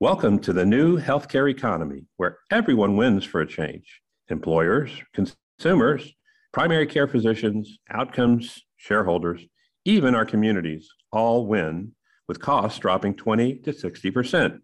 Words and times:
Welcome 0.00 0.38
to 0.42 0.52
the 0.52 0.64
new 0.64 1.00
healthcare 1.00 1.50
economy 1.50 2.04
where 2.18 2.38
everyone 2.52 2.96
wins 2.96 3.24
for 3.24 3.40
a 3.40 3.46
change 3.48 4.00
employers, 4.28 4.92
consumers, 5.12 6.14
primary 6.52 6.86
care 6.86 7.08
physicians, 7.08 7.80
outcomes, 7.90 8.62
shareholders, 8.76 9.44
even 9.84 10.14
our 10.14 10.24
communities 10.24 10.88
all 11.10 11.48
win 11.48 11.96
with 12.28 12.38
costs 12.38 12.78
dropping 12.78 13.16
20 13.16 13.56
to 13.56 13.72
60%. 13.72 14.60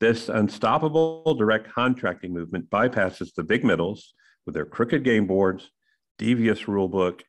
This 0.00 0.28
unstoppable 0.28 1.36
direct 1.36 1.72
contracting 1.72 2.34
movement 2.34 2.68
bypasses 2.68 3.32
the 3.32 3.44
big 3.44 3.62
middles 3.62 4.12
with 4.44 4.56
their 4.56 4.66
crooked 4.66 5.04
game 5.04 5.28
boards, 5.28 5.70
devious 6.18 6.62
rulebook, 6.62 7.20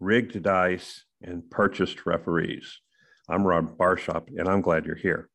rigged 0.00 0.42
dice, 0.42 1.06
and 1.22 1.50
purchased 1.50 2.04
referees. 2.04 2.78
I'm 3.26 3.46
Rob 3.46 3.78
Barshop, 3.78 4.28
and 4.36 4.46
I'm 4.46 4.60
glad 4.60 4.84
you're 4.84 4.96
here. 4.96 5.29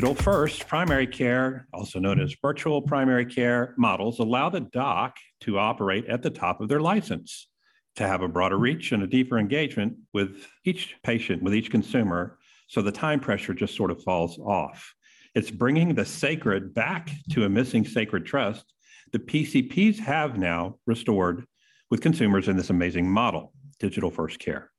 Digital 0.00 0.14
first 0.14 0.66
primary 0.66 1.06
care, 1.06 1.68
also 1.74 1.98
known 1.98 2.22
as 2.22 2.34
virtual 2.40 2.80
primary 2.80 3.26
care 3.26 3.74
models, 3.76 4.18
allow 4.18 4.48
the 4.48 4.60
doc 4.60 5.18
to 5.42 5.58
operate 5.58 6.06
at 6.06 6.22
the 6.22 6.30
top 6.30 6.62
of 6.62 6.70
their 6.70 6.80
license, 6.80 7.48
to 7.96 8.06
have 8.06 8.22
a 8.22 8.28
broader 8.28 8.56
reach 8.56 8.92
and 8.92 9.02
a 9.02 9.06
deeper 9.06 9.38
engagement 9.38 9.94
with 10.14 10.46
each 10.64 10.96
patient, 11.02 11.42
with 11.42 11.54
each 11.54 11.70
consumer, 11.70 12.38
so 12.66 12.80
the 12.80 12.90
time 12.90 13.20
pressure 13.20 13.52
just 13.52 13.76
sort 13.76 13.90
of 13.90 14.02
falls 14.02 14.38
off. 14.38 14.94
It's 15.34 15.50
bringing 15.50 15.94
the 15.94 16.06
sacred 16.06 16.72
back 16.72 17.10
to 17.32 17.44
a 17.44 17.50
missing 17.50 17.84
sacred 17.84 18.24
trust 18.24 18.72
the 19.12 19.18
PCPs 19.18 19.98
have 19.98 20.38
now 20.38 20.78
restored 20.86 21.44
with 21.90 22.00
consumers 22.00 22.48
in 22.48 22.56
this 22.56 22.70
amazing 22.70 23.06
model, 23.06 23.52
digital 23.78 24.10
first 24.10 24.38
care. 24.38 24.70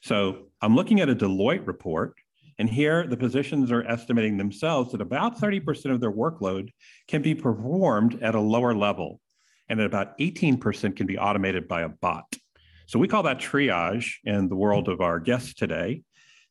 So 0.00 0.46
I'm 0.62 0.76
looking 0.76 1.00
at 1.00 1.08
a 1.08 1.16
Deloitte 1.16 1.66
report 1.66 2.14
and 2.60 2.68
here, 2.68 3.06
the 3.06 3.16
physicians 3.16 3.72
are 3.72 3.86
estimating 3.86 4.36
themselves 4.36 4.92
that 4.92 5.00
about 5.00 5.40
30% 5.40 5.92
of 5.92 5.98
their 5.98 6.12
workload 6.12 6.68
can 7.08 7.22
be 7.22 7.34
performed 7.34 8.22
at 8.22 8.34
a 8.34 8.40
lower 8.40 8.74
level, 8.74 9.18
and 9.70 9.80
that 9.80 9.86
about 9.86 10.18
18% 10.18 10.94
can 10.94 11.06
be 11.06 11.16
automated 11.16 11.66
by 11.66 11.80
a 11.80 11.88
bot. 11.88 12.26
So 12.86 12.98
we 12.98 13.08
call 13.08 13.22
that 13.22 13.38
triage 13.38 14.16
in 14.24 14.50
the 14.50 14.56
world 14.56 14.90
of 14.90 15.00
our 15.00 15.18
guests 15.18 15.54
today. 15.54 16.02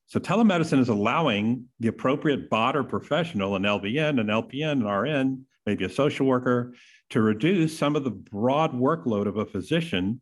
So 0.08 0.20
telemedicine 0.20 0.80
is 0.80 0.90
allowing 0.90 1.66
the 1.80 1.90
appropriate 1.90 2.50
bot 2.50 2.76
or 2.76 2.84
professional, 2.84 3.56
an 3.56 3.62
LVN, 3.62 4.20
an 4.20 4.28
LPN, 4.30 4.82
an 4.82 4.88
RN, 4.88 5.46
maybe 5.68 5.86
a 5.86 5.90
social 5.90 6.26
worker, 6.26 6.74
to 7.12 7.22
reduce 7.22 7.78
some 7.78 7.96
of 7.96 8.04
the 8.04 8.10
broad 8.10 8.74
workload 8.74 9.28
of 9.28 9.38
a 9.38 9.46
physician 9.46 10.22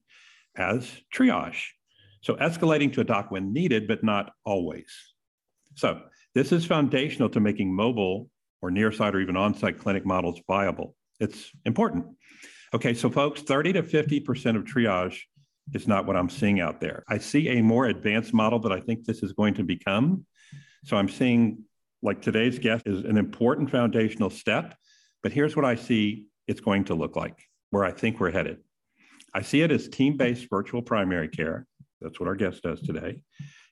as 0.57 0.91
triage. 1.15 1.63
So 2.19 2.35
escalating 2.35 2.91
to 2.91 2.99
a 2.99 3.05
doc 3.05 3.31
when 3.31 3.53
needed, 3.53 3.87
but 3.87 4.03
not 4.03 4.33
always. 4.43 5.06
So 5.77 6.01
this 6.33 6.51
is 6.51 6.65
foundational 6.65 7.29
to 7.29 7.39
making 7.39 7.73
mobile 7.73 8.29
or 8.63 8.71
near 8.71 8.91
site 8.91 9.13
or 9.13 9.21
even 9.21 9.37
on 9.37 9.53
site 9.53 9.77
clinic 9.77 10.05
models 10.05 10.41
viable. 10.47 10.95
It's 11.19 11.51
important. 11.65 12.05
Okay, 12.73 12.95
so 12.95 13.11
folks, 13.11 13.41
30 13.43 13.73
to 13.73 13.83
50% 13.83 14.57
of 14.57 14.63
triage 14.63 15.19
is 15.73 15.87
not 15.87 16.07
what 16.07 16.15
I'm 16.15 16.29
seeing 16.29 16.59
out 16.59 16.81
there. 16.81 17.03
I 17.07 17.19
see 17.19 17.49
a 17.49 17.61
more 17.61 17.85
advanced 17.85 18.33
model 18.33 18.57
that 18.59 18.71
I 18.71 18.79
think 18.79 19.05
this 19.05 19.21
is 19.21 19.33
going 19.33 19.53
to 19.53 19.63
become. 19.63 20.25
So 20.83 20.97
I'm 20.97 21.09
seeing 21.09 21.63
like 22.01 22.23
today's 22.23 22.57
guest 22.57 22.87
is 22.87 23.05
an 23.05 23.17
important 23.17 23.69
foundational 23.69 24.31
step, 24.31 24.75
but 25.21 25.31
here's 25.31 25.55
what 25.55 25.65
I 25.65 25.75
see 25.75 26.25
it's 26.47 26.61
going 26.61 26.85
to 26.85 26.95
look 26.95 27.15
like, 27.15 27.37
where 27.69 27.85
I 27.85 27.91
think 27.91 28.19
we're 28.19 28.31
headed. 28.31 28.57
I 29.31 29.43
see 29.43 29.61
it 29.61 29.71
as 29.71 29.87
team 29.87 30.17
based 30.17 30.47
virtual 30.49 30.81
primary 30.81 31.27
care. 31.27 31.67
That's 32.01 32.19
what 32.19 32.27
our 32.27 32.35
guest 32.35 32.63
does 32.63 32.81
today. 32.81 33.21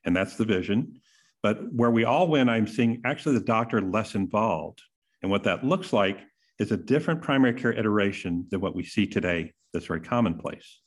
And 0.03 0.15
that's 0.15 0.35
the 0.35 0.45
vision. 0.45 1.01
But 1.45 1.71
where 1.71 1.91
we 1.91 2.05
all 2.05 2.27
win, 2.27 2.49
I'm 2.49 2.65
seeing 2.65 3.03
actually 3.05 3.37
the 3.37 3.45
doctor 3.45 3.79
less 3.79 4.15
involved. 4.15 4.81
And 5.21 5.29
what 5.29 5.43
that 5.43 5.63
looks 5.63 5.93
like 5.93 6.17
is 6.57 6.71
a 6.71 6.77
different 6.77 7.21
primary 7.21 7.53
care 7.53 7.71
iteration 7.71 8.47
than 8.49 8.61
what 8.61 8.75
we 8.75 8.83
see 8.83 9.05
today 9.05 9.53
that's 9.71 9.85
very 9.85 10.01
commonplace. 10.01 10.81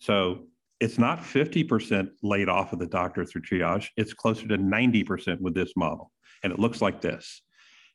So 0.00 0.48
it's 0.78 0.98
not 0.98 1.20
50% 1.20 2.10
laid 2.22 2.50
off 2.50 2.74
of 2.74 2.80
the 2.80 2.86
doctor 2.86 3.24
through 3.24 3.40
triage, 3.50 3.88
it's 3.96 4.12
closer 4.12 4.46
to 4.46 4.58
90% 4.58 5.40
with 5.40 5.54
this 5.54 5.72
model. 5.74 6.12
And 6.42 6.52
it 6.52 6.58
looks 6.58 6.82
like 6.82 7.00
this 7.00 7.40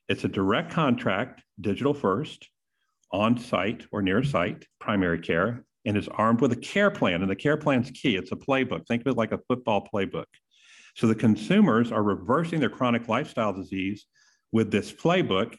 it's 0.08 0.24
a 0.24 0.28
direct 0.28 0.72
contract, 0.72 1.44
digital 1.60 1.94
first, 1.94 2.48
on 3.12 3.38
site 3.38 3.86
or 3.92 4.02
near 4.02 4.24
site 4.24 4.66
primary 4.80 5.20
care, 5.20 5.64
and 5.84 5.96
is 5.96 6.08
armed 6.08 6.40
with 6.40 6.50
a 6.50 6.56
care 6.56 6.90
plan. 6.90 7.22
And 7.22 7.30
the 7.30 7.36
care 7.36 7.56
plan's 7.56 7.92
key. 7.92 8.16
It's 8.16 8.32
a 8.32 8.36
playbook. 8.36 8.88
Think 8.88 9.02
of 9.02 9.12
it 9.12 9.16
like 9.16 9.30
a 9.30 9.38
football 9.46 9.86
playbook. 9.94 10.24
So 10.94 11.06
the 11.06 11.14
consumers 11.14 11.92
are 11.92 12.02
reversing 12.02 12.60
their 12.60 12.70
chronic 12.70 13.08
lifestyle 13.08 13.52
disease 13.52 14.06
with 14.52 14.70
this 14.70 14.92
playbook. 14.92 15.56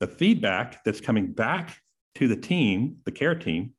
The 0.00 0.06
feedback 0.06 0.84
that's 0.84 1.00
coming 1.00 1.32
back 1.32 1.78
to 2.16 2.28
the 2.28 2.36
team, 2.36 2.98
the 3.04 3.12
care 3.12 3.34
team, 3.34 3.72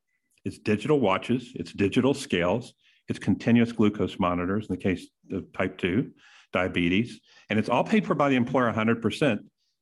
is 0.44 0.58
digital 0.58 1.00
watches, 1.00 1.52
it's 1.54 1.72
digital 1.72 2.14
scales, 2.14 2.74
it's 3.08 3.18
continuous 3.18 3.72
glucose 3.72 4.18
monitors 4.18 4.66
in 4.68 4.74
the 4.74 4.82
case 4.82 5.08
of 5.32 5.52
type 5.52 5.78
2 5.78 6.10
diabetes, 6.52 7.20
and 7.50 7.58
it's 7.58 7.68
all 7.68 7.84
paid 7.84 8.06
for 8.06 8.14
by 8.14 8.28
the 8.28 8.36
employer 8.36 8.72
100% 8.72 9.38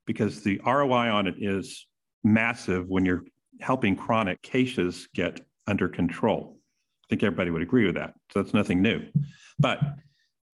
because 0.07 0.43
the 0.43 0.61
ROI 0.65 1.11
on 1.11 1.27
it 1.27 1.35
is 1.39 1.87
massive 2.25 2.89
when 2.89 3.05
you're 3.05 3.25
helping 3.61 3.97
chronic 3.97 4.41
cases 4.43 5.09
get 5.15 5.41
under 5.67 5.89
control. 5.89 6.59
I 7.05 7.07
think 7.11 7.23
everybody 7.23 7.51
would 7.51 7.63
agree 7.63 7.87
with 7.87 7.95
that. 7.95 8.15
So 8.33 8.43
that's 8.43 8.55
nothing 8.55 8.83
new. 8.83 9.03
But 9.59 9.81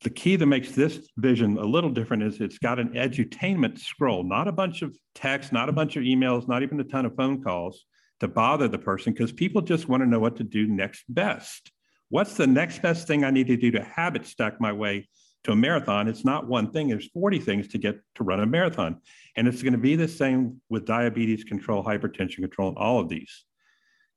the 0.03 0.11
key 0.11 0.37
that 0.37 0.47
makes 0.47 0.73
this 0.73 1.09
vision 1.17 1.59
a 1.59 1.65
little 1.65 1.91
different 1.91 2.23
is 2.23 2.41
it's 2.41 2.59
got 2.59 2.79
an 2.79 2.91
edutainment 2.91 3.79
scroll, 3.79 4.25
not 4.25 4.49
a 4.49 4.53
bunch 4.53 4.83
of 4.83 4.97
text, 5.15 5.53
not 5.53 5.69
a 5.69 5.73
bunch 5.73 5.97
of 5.97 6.03
emails, 6.03 6.49
not 6.49 6.63
even 6.63 6.81
a 6.81 6.85
ton 6.85 7.07
of 7.07 7.15
phone 7.15 7.43
calls 7.43 7.85
to 8.21 8.29
bother 8.29 8.69
the 8.69 8.79
person 8.79 9.13
because 9.13 9.33
people 9.33 9.63
just 9.63 9.89
want 9.89 10.03
to 10.03 10.09
know 10.09 10.19
what 10.19 10.37
to 10.37 10.45
do 10.45 10.67
next 10.67 11.05
best. 11.09 11.71
What's 12.09 12.35
the 12.35 12.47
next 12.47 12.83
best 12.83 13.07
thing 13.07 13.25
I 13.25 13.31
need 13.31 13.47
to 13.47 13.57
do 13.57 13.71
to 13.73 13.83
habit 13.83 14.27
stack 14.27 14.61
my 14.61 14.73
way 14.73 15.09
to 15.45 15.53
a 15.53 15.57
marathon? 15.57 16.09
It's 16.09 16.25
not 16.25 16.47
one 16.47 16.71
thing, 16.71 16.89
there's 16.89 17.09
40 17.11 17.39
things 17.41 17.69
to 17.69 17.79
get 17.79 18.01
to 18.17 18.25
run 18.25 18.41
a 18.41 18.47
marathon. 18.47 19.01
And 19.37 19.49
it's 19.49 19.63
going 19.63 19.73
to 19.73 19.79
be 19.79 19.97
the 19.97 20.09
same 20.09 20.61
with 20.69 20.85
diabetes 20.85 21.45
control, 21.45 21.83
hypertension 21.83 22.37
control, 22.37 22.69
and 22.69 22.79
all 22.79 23.01
of 23.01 23.09
these. 23.09 23.45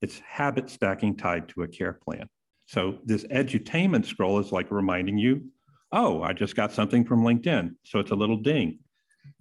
It's 0.02 0.20
habit 0.20 0.70
stacking 0.70 1.16
tied 1.16 1.50
to 1.50 1.64
a 1.64 1.68
care 1.68 1.94
plan. 1.94 2.28
So 2.68 2.98
this 3.06 3.24
edutainment 3.26 4.06
scroll 4.06 4.40
is 4.40 4.52
like 4.52 4.72
reminding 4.72 5.18
you 5.18 5.46
oh, 5.96 6.22
I 6.22 6.34
just 6.34 6.56
got 6.56 6.74
something 6.74 7.06
from 7.06 7.24
LinkedIn. 7.24 7.76
So 7.86 8.00
it's 8.00 8.12
a 8.12 8.16
little 8.16 8.38
ding. 8.38 8.80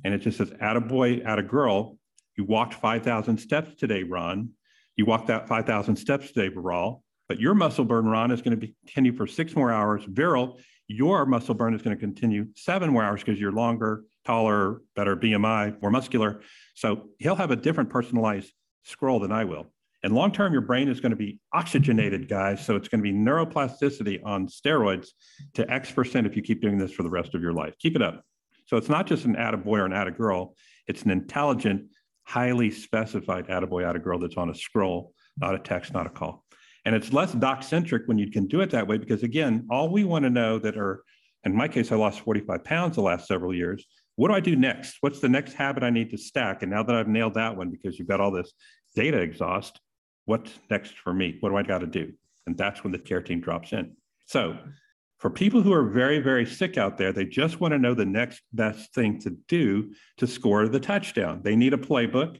And 0.04 0.14
it 0.14 0.18
just 0.18 0.38
says, 0.38 0.52
add 0.60 0.76
a 0.76 0.80
boy, 0.80 1.20
add 1.26 1.38
a 1.38 1.42
girl. 1.42 1.98
You 2.36 2.44
walked 2.44 2.74
5,000 2.74 3.36
steps 3.36 3.74
today, 3.74 4.04
Ron. 4.04 4.50
You 4.96 5.04
walked 5.04 5.26
that 5.26 5.48
5,000 5.48 5.96
steps 5.96 6.30
today, 6.30 6.54
Viral. 6.54 7.00
But 7.28 7.40
your 7.40 7.54
muscle 7.54 7.84
burn, 7.84 8.06
Ron, 8.06 8.30
is 8.30 8.40
going 8.40 8.58
to 8.58 8.68
continue 8.84 9.12
for 9.12 9.26
six 9.26 9.56
more 9.56 9.72
hours. 9.72 10.04
Viral, 10.06 10.60
your 10.86 11.26
muscle 11.26 11.54
burn 11.54 11.74
is 11.74 11.82
going 11.82 11.96
to 11.96 12.00
continue 12.00 12.46
seven 12.54 12.90
more 12.90 13.02
hours 13.02 13.20
because 13.20 13.40
you're 13.40 13.52
longer, 13.52 14.04
taller, 14.24 14.82
better 14.94 15.16
BMI, 15.16 15.80
more 15.82 15.90
muscular. 15.90 16.40
So 16.74 17.08
he'll 17.18 17.36
have 17.36 17.50
a 17.50 17.56
different 17.56 17.90
personalized 17.90 18.52
scroll 18.84 19.18
than 19.18 19.32
I 19.32 19.44
will. 19.44 19.72
And 20.04 20.14
long 20.14 20.32
term, 20.32 20.52
your 20.52 20.60
brain 20.60 20.88
is 20.88 21.00
going 21.00 21.10
to 21.10 21.16
be 21.16 21.40
oxygenated, 21.54 22.28
guys. 22.28 22.64
So 22.64 22.76
it's 22.76 22.88
going 22.88 23.02
to 23.02 23.10
be 23.10 23.16
neuroplasticity 23.16 24.20
on 24.22 24.46
steroids 24.46 25.08
to 25.54 25.68
X 25.72 25.90
percent 25.90 26.26
if 26.26 26.36
you 26.36 26.42
keep 26.42 26.60
doing 26.60 26.76
this 26.76 26.92
for 26.92 27.02
the 27.02 27.10
rest 27.10 27.34
of 27.34 27.40
your 27.40 27.54
life. 27.54 27.74
Keep 27.78 27.96
it 27.96 28.02
up. 28.02 28.22
So 28.66 28.76
it's 28.76 28.90
not 28.90 29.06
just 29.06 29.24
an 29.24 29.34
attaboy 29.34 29.78
or 29.78 29.86
an 29.86 29.92
attagirl, 29.92 30.52
it's 30.86 31.02
an 31.02 31.10
intelligent, 31.10 31.86
highly 32.24 32.70
specified 32.70 33.48
attaboy, 33.48 33.82
attagirl 33.82 34.20
that's 34.20 34.36
on 34.36 34.50
a 34.50 34.54
scroll, 34.54 35.14
not 35.38 35.54
a 35.54 35.58
text, 35.58 35.94
not 35.94 36.06
a 36.06 36.10
call. 36.10 36.44
And 36.84 36.94
it's 36.94 37.10
less 37.14 37.32
doc 37.32 37.62
centric 37.62 38.02
when 38.04 38.18
you 38.18 38.30
can 38.30 38.46
do 38.46 38.60
it 38.60 38.70
that 38.70 38.86
way 38.86 38.98
because, 38.98 39.22
again, 39.22 39.66
all 39.70 39.90
we 39.90 40.04
want 40.04 40.24
to 40.24 40.30
know 40.30 40.58
that 40.58 40.76
are, 40.76 41.02
in 41.44 41.56
my 41.56 41.66
case, 41.66 41.90
I 41.92 41.96
lost 41.96 42.20
45 42.20 42.62
pounds 42.62 42.96
the 42.96 43.02
last 43.02 43.26
several 43.26 43.54
years. 43.54 43.86
What 44.16 44.28
do 44.28 44.34
I 44.34 44.40
do 44.40 44.54
next? 44.54 44.98
What's 45.00 45.20
the 45.20 45.30
next 45.30 45.54
habit 45.54 45.82
I 45.82 45.88
need 45.88 46.10
to 46.10 46.18
stack? 46.18 46.62
And 46.62 46.70
now 46.70 46.82
that 46.82 46.94
I've 46.94 47.08
nailed 47.08 47.34
that 47.34 47.56
one 47.56 47.70
because 47.70 47.98
you've 47.98 48.08
got 48.08 48.20
all 48.20 48.30
this 48.30 48.52
data 48.94 49.18
exhaust, 49.18 49.80
what's 50.24 50.50
next 50.70 50.94
for 50.98 51.12
me? 51.12 51.36
What 51.40 51.50
do 51.50 51.56
I 51.56 51.62
got 51.62 51.78
to 51.78 51.86
do? 51.86 52.12
And 52.46 52.56
that's 52.56 52.84
when 52.84 52.92
the 52.92 52.98
care 52.98 53.22
team 53.22 53.40
drops 53.40 53.72
in. 53.72 53.96
So, 54.26 54.58
for 55.18 55.30
people 55.30 55.62
who 55.62 55.72
are 55.72 55.88
very, 55.88 56.18
very 56.18 56.44
sick 56.44 56.76
out 56.76 56.98
there, 56.98 57.12
they 57.12 57.24
just 57.24 57.60
want 57.60 57.72
to 57.72 57.78
know 57.78 57.94
the 57.94 58.04
next 58.04 58.42
best 58.52 58.92
thing 58.94 59.18
to 59.20 59.30
do 59.48 59.92
to 60.18 60.26
score 60.26 60.68
the 60.68 60.80
touchdown. 60.80 61.40
They 61.42 61.56
need 61.56 61.72
a 61.72 61.78
playbook 61.78 62.38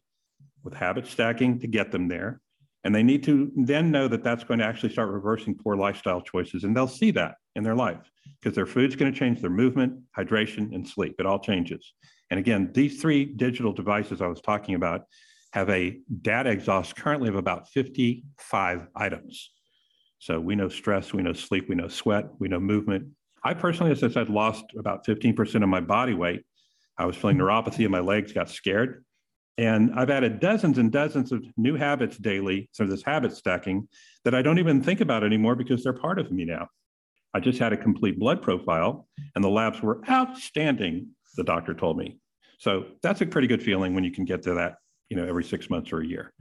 with 0.63 0.75
habit 0.75 1.07
stacking 1.07 1.61
to 1.61 1.67
get 1.67 1.93
them 1.93 2.09
there. 2.09 2.41
And 2.83 2.95
they 2.95 3.03
need 3.03 3.23
to 3.25 3.51
then 3.57 3.91
know 3.91 4.09
that 4.09 4.23
that's 4.23 4.45
going 4.45 4.61
to 4.61 4.67
actually 4.67 4.93
start 4.93 5.09
reversing 5.09 5.55
poor 5.55 5.77
lifestyle 5.77 6.21
choices. 6.21 6.65
And 6.65 6.77
they'll 6.77 6.87
see 6.87 7.11
that 7.13 7.37
in 7.57 7.65
their 7.65 7.75
life 7.75 8.11
because 8.41 8.55
their 8.55 8.67
food's 8.67 8.97
going 8.97 9.11
to 9.11 9.19
change 9.19 9.41
their 9.41 9.49
movement, 9.51 10.01
hydration, 10.17 10.75
and 10.75 10.87
sleep. 10.87 11.15
It 11.19 11.25
all 11.25 11.39
changes. 11.39 11.95
And 12.31 12.39
again, 12.39 12.71
these 12.75 13.01
three 13.01 13.25
digital 13.25 13.73
devices 13.73 14.21
I 14.21 14.27
was 14.27 14.43
talking 14.43 14.75
about 14.75 15.03
have 15.55 15.71
a 15.71 15.97
data 16.21 16.51
exhaust 16.51 16.97
currently 16.97 17.29
of 17.29 17.37
about 17.37 17.69
55 17.69 18.89
items. 18.97 19.51
So 20.19 20.41
we 20.41 20.57
know 20.57 20.69
stress, 20.69 21.13
we 21.13 21.23
know 21.23 21.33
sleep, 21.33 21.69
we 21.69 21.77
know 21.77 21.87
sweat, 21.87 22.25
we 22.41 22.49
know 22.49 22.59
movement. 22.59 23.07
I 23.45 23.55
personally, 23.55 23.93
as 23.93 24.03
I 24.03 24.09
said, 24.09 24.29
lost 24.29 24.65
about 24.77 25.07
15% 25.07 25.63
of 25.63 25.69
my 25.69 25.81
body 25.81 26.13
weight. 26.13 26.43
I 26.99 27.07
was 27.07 27.15
feeling 27.15 27.39
neuropathy 27.39 27.85
and 27.85 27.93
my 27.93 28.01
legs 28.01 28.33
got 28.33 28.51
scared. 28.51 29.05
And 29.57 29.93
I've 29.95 30.11
added 30.11 30.41
dozens 30.41 30.79
and 30.79 30.91
dozens 30.91 31.31
of 31.31 31.45
new 31.57 31.77
habits 31.77 32.19
daily, 32.19 32.69
so 32.73 32.85
this 32.85 33.05
habit 33.05 33.33
stacking 33.33 33.87
that 34.25 34.35
I 34.35 34.43
don't 34.43 34.59
even 34.59 34.83
think 34.83 35.01
about 35.01 35.23
anymore 35.23 35.55
because 35.55 35.85
they're 35.85 35.93
part 35.93 36.19
of 36.19 36.33
me 36.33 36.45
now. 36.45 36.67
I 37.33 37.39
just 37.39 37.61
had 37.61 37.73
a 37.73 37.77
complete 37.77 38.19
blood 38.19 38.43
profile 38.43 39.07
and 39.37 39.45
the 39.45 39.49
labs 39.49 39.81
were 39.81 40.01
outstanding, 40.11 41.11
the 41.37 41.45
doctor 41.45 41.75
told 41.75 41.97
me. 41.97 42.19
So 42.59 42.87
that's 43.03 43.21
a 43.21 43.27
pretty 43.27 43.47
good 43.47 43.63
feeling 43.63 43.95
when 43.95 44.03
you 44.03 44.11
can 44.11 44.25
get 44.25 44.43
to 44.45 44.55
that, 44.55 44.79
you 45.15 45.21
know, 45.21 45.29
every 45.29 45.45
six 45.45 45.71
months 45.71 45.93
or 45.93 46.01
a 46.01 46.07
year. 46.07 46.33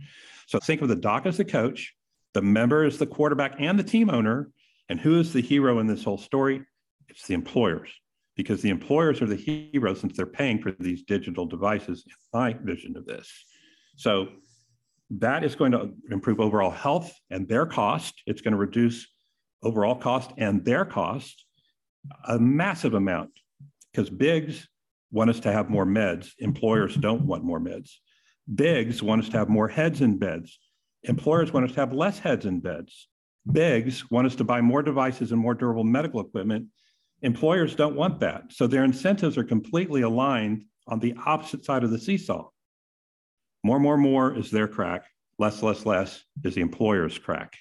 So 0.48 0.60
think 0.60 0.82
of 0.82 0.88
the 0.88 0.96
doc 0.96 1.28
as 1.28 1.38
the 1.38 1.46
coach, 1.46 1.94
the 2.34 2.42
member 2.42 2.84
is 2.84 2.98
the 2.98 3.06
quarterback 3.06 3.56
and 3.60 3.78
the 3.78 3.84
team 3.84 4.10
owner. 4.10 4.50
And 4.90 5.00
who 5.00 5.20
is 5.20 5.32
the 5.32 5.42
hero 5.42 5.80
in 5.80 5.88
this 5.88 6.04
whole 6.04 6.18
story? 6.18 6.64
It's 7.08 7.28
the 7.28 7.36
employers 7.36 7.90
because 8.36 8.62
the 8.64 8.72
employers 8.72 9.22
are 9.22 9.28
the 9.28 9.36
heroes 9.36 10.02
since 10.02 10.18
they're 10.18 10.26
paying 10.26 10.60
for 10.60 10.72
these 10.80 11.04
digital 11.04 11.46
devices, 11.46 12.04
in 12.08 12.14
my 12.34 12.54
vision 12.54 12.98
of 12.98 13.06
this. 13.06 13.32
So 13.96 14.30
that 15.12 15.44
is 15.44 15.54
going 15.54 15.74
to 15.74 15.92
improve 16.10 16.40
overall 16.40 16.72
health 16.72 17.14
and 17.30 17.48
their 17.48 17.68
cost. 17.68 18.24
It's 18.26 18.42
going 18.42 18.54
to 18.54 18.58
reduce 18.58 19.08
overall 19.62 19.96
cost 19.96 20.32
and 20.38 20.66
their 20.66 20.84
cost 20.84 21.46
a 22.28 22.40
massive 22.40 22.96
amount 22.96 23.30
because 23.92 24.10
bigs 24.10 24.68
want 25.12 25.30
us 25.30 25.40
to 25.42 25.54
have 25.54 25.70
more 25.70 25.86
meds. 25.86 26.32
Employers 26.40 26.96
don't 26.96 27.28
want 27.28 27.44
more 27.44 27.60
meds. 27.60 27.92
Bigs 28.54 29.02
want 29.02 29.24
us 29.24 29.30
to 29.30 29.38
have 29.38 29.50
more 29.50 29.68
heads 29.68 30.02
in 30.02 30.18
beds. 30.18 30.60
Employers 31.04 31.52
want 31.52 31.66
us 31.66 31.74
to 31.74 31.80
have 31.80 31.94
less 31.94 32.20
heads 32.20 32.46
in 32.46 32.60
beds. 32.60 33.08
Bigs 33.52 34.10
want 34.10 34.28
us 34.28 34.36
to 34.36 34.44
buy 34.44 34.62
more 34.62 34.82
devices 34.82 35.32
and 35.32 35.42
more 35.42 35.54
durable 35.54 35.84
medical 35.84 36.22
equipment 36.22 36.68
Employers 37.24 37.74
don't 37.74 37.96
want 37.96 38.20
that. 38.20 38.52
So 38.52 38.68
their 38.68 38.84
incentives 38.84 39.38
are 39.38 39.46
completely 39.46 40.02
aligned 40.02 40.66
on 40.88 41.00
the 41.00 41.16
opposite 41.26 41.64
side 41.64 41.86
of 41.86 41.90
the 41.90 41.98
seesaw. 41.98 42.50
More, 43.64 43.80
more, 43.80 43.98
more 43.98 44.38
is 44.38 44.52
their 44.52 44.68
crack. 44.68 45.06
Less, 45.40 45.64
less, 45.64 45.86
less 45.86 46.22
is 46.44 46.56
the 46.56 46.62
employer's 46.62 47.18
crack. 47.18 47.56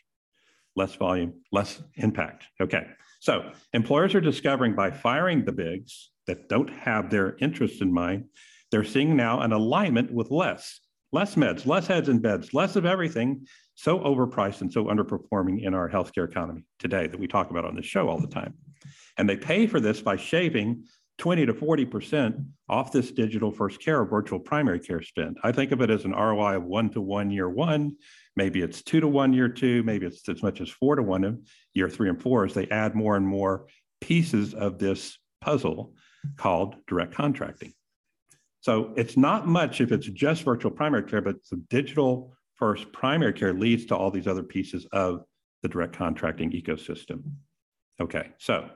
Less 0.74 0.96
volume, 0.96 1.34
less 1.52 1.80
impact. 1.94 2.46
Okay. 2.60 2.86
So 3.20 3.52
employers 3.72 4.16
are 4.16 4.20
discovering 4.20 4.74
by 4.74 4.90
firing 4.90 5.44
the 5.44 5.52
bigs 5.52 6.10
that 6.26 6.48
don't 6.48 6.68
have 6.68 7.08
their 7.08 7.36
interests 7.40 7.80
in 7.80 7.92
mind, 7.92 8.24
they're 8.72 8.82
seeing 8.82 9.14
now 9.14 9.40
an 9.42 9.52
alignment 9.52 10.10
with 10.10 10.30
less, 10.30 10.80
less 11.12 11.36
meds, 11.36 11.66
less 11.66 11.86
heads 11.86 12.08
in 12.08 12.18
beds, 12.18 12.52
less 12.54 12.74
of 12.74 12.86
everything, 12.86 13.46
so 13.74 14.00
overpriced 14.00 14.62
and 14.62 14.72
so 14.72 14.86
underperforming 14.86 15.62
in 15.62 15.74
our 15.74 15.88
healthcare 15.88 16.28
economy 16.28 16.64
today 16.78 17.06
that 17.06 17.20
we 17.20 17.28
talk 17.28 17.50
about 17.50 17.66
on 17.66 17.76
this 17.76 17.86
show 17.86 18.08
all 18.08 18.18
the 18.18 18.26
time. 18.26 18.54
And 19.18 19.28
they 19.28 19.36
pay 19.36 19.66
for 19.66 19.78
this 19.78 20.00
by 20.00 20.16
shaving 20.16 20.84
20 21.18 21.46
to 21.46 21.52
40% 21.52 22.46
off 22.70 22.90
this 22.90 23.10
digital 23.12 23.52
first 23.52 23.80
care 23.80 24.00
or 24.00 24.06
virtual 24.06 24.40
primary 24.40 24.80
care 24.80 25.02
spend. 25.02 25.36
I 25.44 25.52
think 25.52 25.70
of 25.70 25.82
it 25.82 25.90
as 25.90 26.06
an 26.06 26.12
ROI 26.12 26.56
of 26.56 26.64
one 26.64 26.88
to 26.90 27.00
one 27.02 27.30
year 27.30 27.50
one. 27.50 27.96
Maybe 28.36 28.62
it's 28.62 28.82
two 28.82 29.00
to 29.00 29.08
one 29.08 29.34
year 29.34 29.50
two. 29.50 29.82
Maybe 29.82 30.06
it's 30.06 30.26
as 30.30 30.42
much 30.42 30.62
as 30.62 30.70
four 30.70 30.96
to 30.96 31.02
one 31.02 31.42
year 31.74 31.90
three 31.90 32.08
and 32.08 32.20
four 32.20 32.46
as 32.46 32.54
they 32.54 32.66
add 32.68 32.94
more 32.94 33.16
and 33.16 33.26
more 33.26 33.66
pieces 34.00 34.54
of 34.54 34.78
this 34.78 35.18
puzzle 35.42 35.94
called 36.38 36.76
direct 36.86 37.14
contracting. 37.14 37.74
So 38.62 38.94
it's 38.96 39.16
not 39.16 39.48
much 39.48 39.80
if 39.80 39.90
it's 39.90 40.06
just 40.06 40.44
virtual 40.44 40.70
primary 40.70 41.02
care, 41.02 41.20
but 41.20 41.36
the 41.50 41.56
digital 41.68 42.32
first 42.54 42.92
primary 42.92 43.32
care 43.32 43.52
leads 43.52 43.86
to 43.86 43.96
all 43.96 44.10
these 44.10 44.28
other 44.28 44.44
pieces 44.44 44.86
of 44.92 45.24
the 45.62 45.68
direct 45.68 45.94
contracting 45.94 46.52
ecosystem. 46.52 47.24
Okay, 48.00 48.30
so 48.38 48.70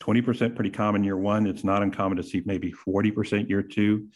20% 0.00 0.54
pretty 0.54 0.70
common 0.70 1.02
year 1.02 1.16
one. 1.16 1.48
It's 1.48 1.64
not 1.64 1.82
uncommon 1.82 2.16
to 2.18 2.22
see 2.22 2.42
maybe 2.46 2.72
40% 2.72 3.48
year 3.48 3.62
two, 3.62 4.08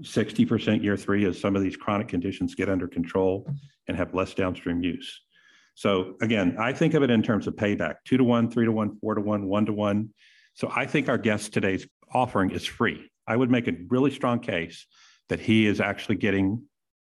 60% 0.00 0.82
year 0.82 0.96
three 0.96 1.26
as 1.26 1.38
some 1.38 1.56
of 1.56 1.62
these 1.62 1.76
chronic 1.76 2.08
conditions 2.08 2.54
get 2.54 2.70
under 2.70 2.88
control 2.88 3.46
and 3.86 3.98
have 3.98 4.14
less 4.14 4.32
downstream 4.32 4.82
use. 4.82 5.20
So 5.74 6.14
again, 6.22 6.56
I 6.58 6.72
think 6.72 6.94
of 6.94 7.02
it 7.02 7.10
in 7.10 7.22
terms 7.22 7.46
of 7.46 7.54
payback, 7.54 7.96
two 8.06 8.16
to 8.16 8.24
one, 8.24 8.50
three 8.50 8.64
to 8.64 8.72
one, 8.72 8.96
four 8.98 9.14
to 9.14 9.20
one, 9.20 9.46
one 9.46 9.66
to 9.66 9.74
one. 9.74 10.08
So 10.54 10.72
I 10.74 10.86
think 10.86 11.10
our 11.10 11.18
guest 11.18 11.52
today's 11.52 11.86
offering 12.14 12.50
is 12.50 12.64
free. 12.64 13.10
I 13.26 13.36
would 13.36 13.50
make 13.50 13.68
a 13.68 13.72
really 13.88 14.10
strong 14.10 14.40
case 14.40 14.86
that 15.28 15.40
he 15.40 15.66
is 15.66 15.80
actually 15.80 16.16
getting 16.16 16.62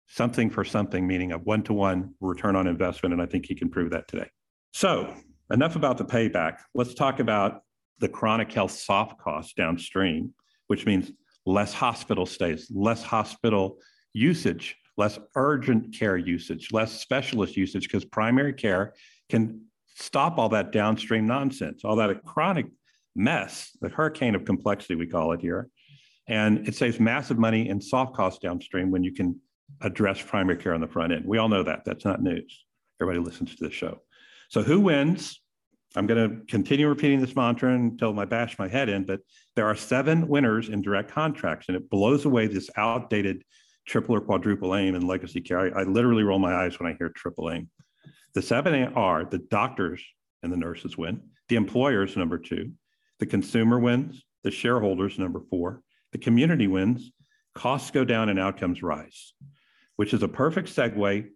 something 0.07 0.50
for 0.50 0.63
something, 0.63 1.06
meaning 1.06 1.33
a 1.33 1.38
one 1.38 1.63
to 1.63 1.74
one 1.74 2.13
return 2.21 2.56
on 2.56 2.68
investment. 2.68 3.13
And 3.13 3.21
I 3.21 3.25
think 3.25 3.45
he 3.45 3.56
can 3.56 3.69
prove 3.69 3.92
that 3.92 4.07
today. 4.07 4.30
So 4.74 5.13
enough 5.51 5.75
about 5.75 5.98
the 5.98 6.06
payback. 6.06 6.59
Let's 6.74 6.94
talk 6.94 7.19
about 7.19 7.62
the 8.00 8.07
chronic 8.07 8.51
health 8.51 8.71
soft 8.71 9.19
costs 9.19 9.54
downstream, 9.54 10.33
which 10.68 10.86
means 10.86 11.12
less 11.45 11.74
hospital 11.74 12.25
stays, 12.25 12.71
less 12.74 13.03
hospital 13.03 13.77
usage, 14.13 14.77
less 14.98 15.19
urgent 15.36 15.94
care 15.94 16.18
usage, 16.18 16.69
less 16.71 17.00
specialist 17.00 17.57
usage, 17.57 17.83
because 17.83 18.06
primary 18.06 18.53
care 18.53 18.94
can 19.30 19.62
stop 19.86 20.38
all 20.38 20.50
that 20.50 20.71
downstream 20.71 21.25
nonsense, 21.25 21.83
all 21.83 21.95
that 21.95 22.24
chronic 22.24 22.68
mess, 23.15 23.75
the 23.81 23.89
hurricane 23.89 24.36
of 24.36 24.45
complexity, 24.45 24.95
we 24.95 25.07
call 25.07 25.31
it 25.33 25.42
here. 25.42 25.69
And 26.27 26.68
it 26.68 26.75
saves 26.75 27.00
massive 27.00 27.38
money 27.38 27.69
in 27.69 27.79
soft 27.79 28.15
costs 28.15 28.39
downstream 28.39 28.91
when 28.91 29.03
you 29.03 29.13
can 29.13 29.39
address 29.81 30.21
primary 30.21 30.57
care 30.57 30.74
on 30.74 30.81
the 30.81 30.88
front 30.88 31.13
end. 31.13 31.25
We 31.25 31.38
all 31.38 31.50
know 31.50 31.63
that. 31.63 31.83
That's 31.85 32.06
not 32.06 32.21
news. 32.21 32.65
Everybody 33.01 33.24
listens 33.24 33.56
to 33.56 33.63
this 33.63 33.74
show. 33.74 34.01
So, 34.50 34.63
who 34.63 34.79
wins? 34.79 35.41
I'm 35.95 36.06
going 36.06 36.29
to 36.29 36.45
continue 36.45 36.88
repeating 36.88 37.21
this 37.21 37.35
mantra 37.35 37.74
until 37.74 38.19
I 38.19 38.25
bash 38.25 38.59
my 38.59 38.68
head 38.68 38.89
in, 38.89 39.06
but 39.06 39.21
there 39.56 39.68
are 39.68 39.75
seven 39.75 40.27
winners 40.27 40.69
in 40.69 40.81
direct 40.81 41.09
contracts, 41.09 41.69
and 41.69 41.77
it 41.77 41.89
blows 41.89 42.25
away 42.25 42.47
this 42.47 42.69
outdated 42.75 43.44
triple 43.88 44.13
or 44.13 44.21
quadruple 44.21 44.75
aim 44.75 44.95
and 44.95 45.07
legacy 45.07 45.41
care. 45.41 45.59
I, 45.59 45.81
I 45.81 45.83
literally 45.83 46.24
roll 46.24 46.39
my 46.39 46.53
eyes 46.53 46.77
when 46.77 46.91
I 46.91 46.95
hear 46.97 47.09
triple 47.09 47.50
aim. 47.50 47.69
The 48.33 48.41
seven 48.41 48.94
are 48.94 49.25
the 49.25 49.39
doctors 49.39 50.03
and 50.44 50.51
the 50.51 50.57
nurses 50.57 50.97
win, 50.97 51.21
the 51.47 51.56
employers, 51.56 52.18
number 52.18 52.38
two, 52.38 52.74
the 53.19 53.25
consumer 53.25 53.79
wins, 53.79 54.24
the 54.44 54.51
shareholders, 54.51 55.18
number 55.18 55.41
four, 55.50 55.81
the 56.18 56.24
community 56.24 56.68
wins, 56.68 57.12
costs 57.54 57.92
go 57.92 58.04
down 58.04 58.30
and 58.30 58.40
outcomes 58.40 58.81
rise, 58.81 59.34
which 59.98 60.14
is 60.14 60.24
a 60.24 60.28
perfect 60.28 60.68
segue. 60.75 61.28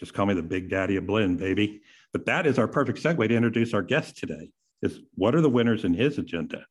Just 0.00 0.12
call 0.12 0.26
me 0.26 0.34
the 0.34 0.42
big 0.42 0.68
daddy 0.68 0.96
of 0.96 1.06
Blinn, 1.06 1.36
baby. 1.36 1.82
But 2.12 2.26
that 2.26 2.46
is 2.46 2.58
our 2.58 2.66
perfect 2.66 3.00
segue 3.00 3.28
to 3.28 3.34
introduce 3.34 3.74
our 3.74 3.82
guest 3.82 4.16
today 4.16 4.50
is 4.82 5.00
what 5.14 5.34
are 5.34 5.40
the 5.40 5.48
winners 5.48 5.84
in 5.84 5.94
his 5.94 6.18
agenda? 6.18 6.66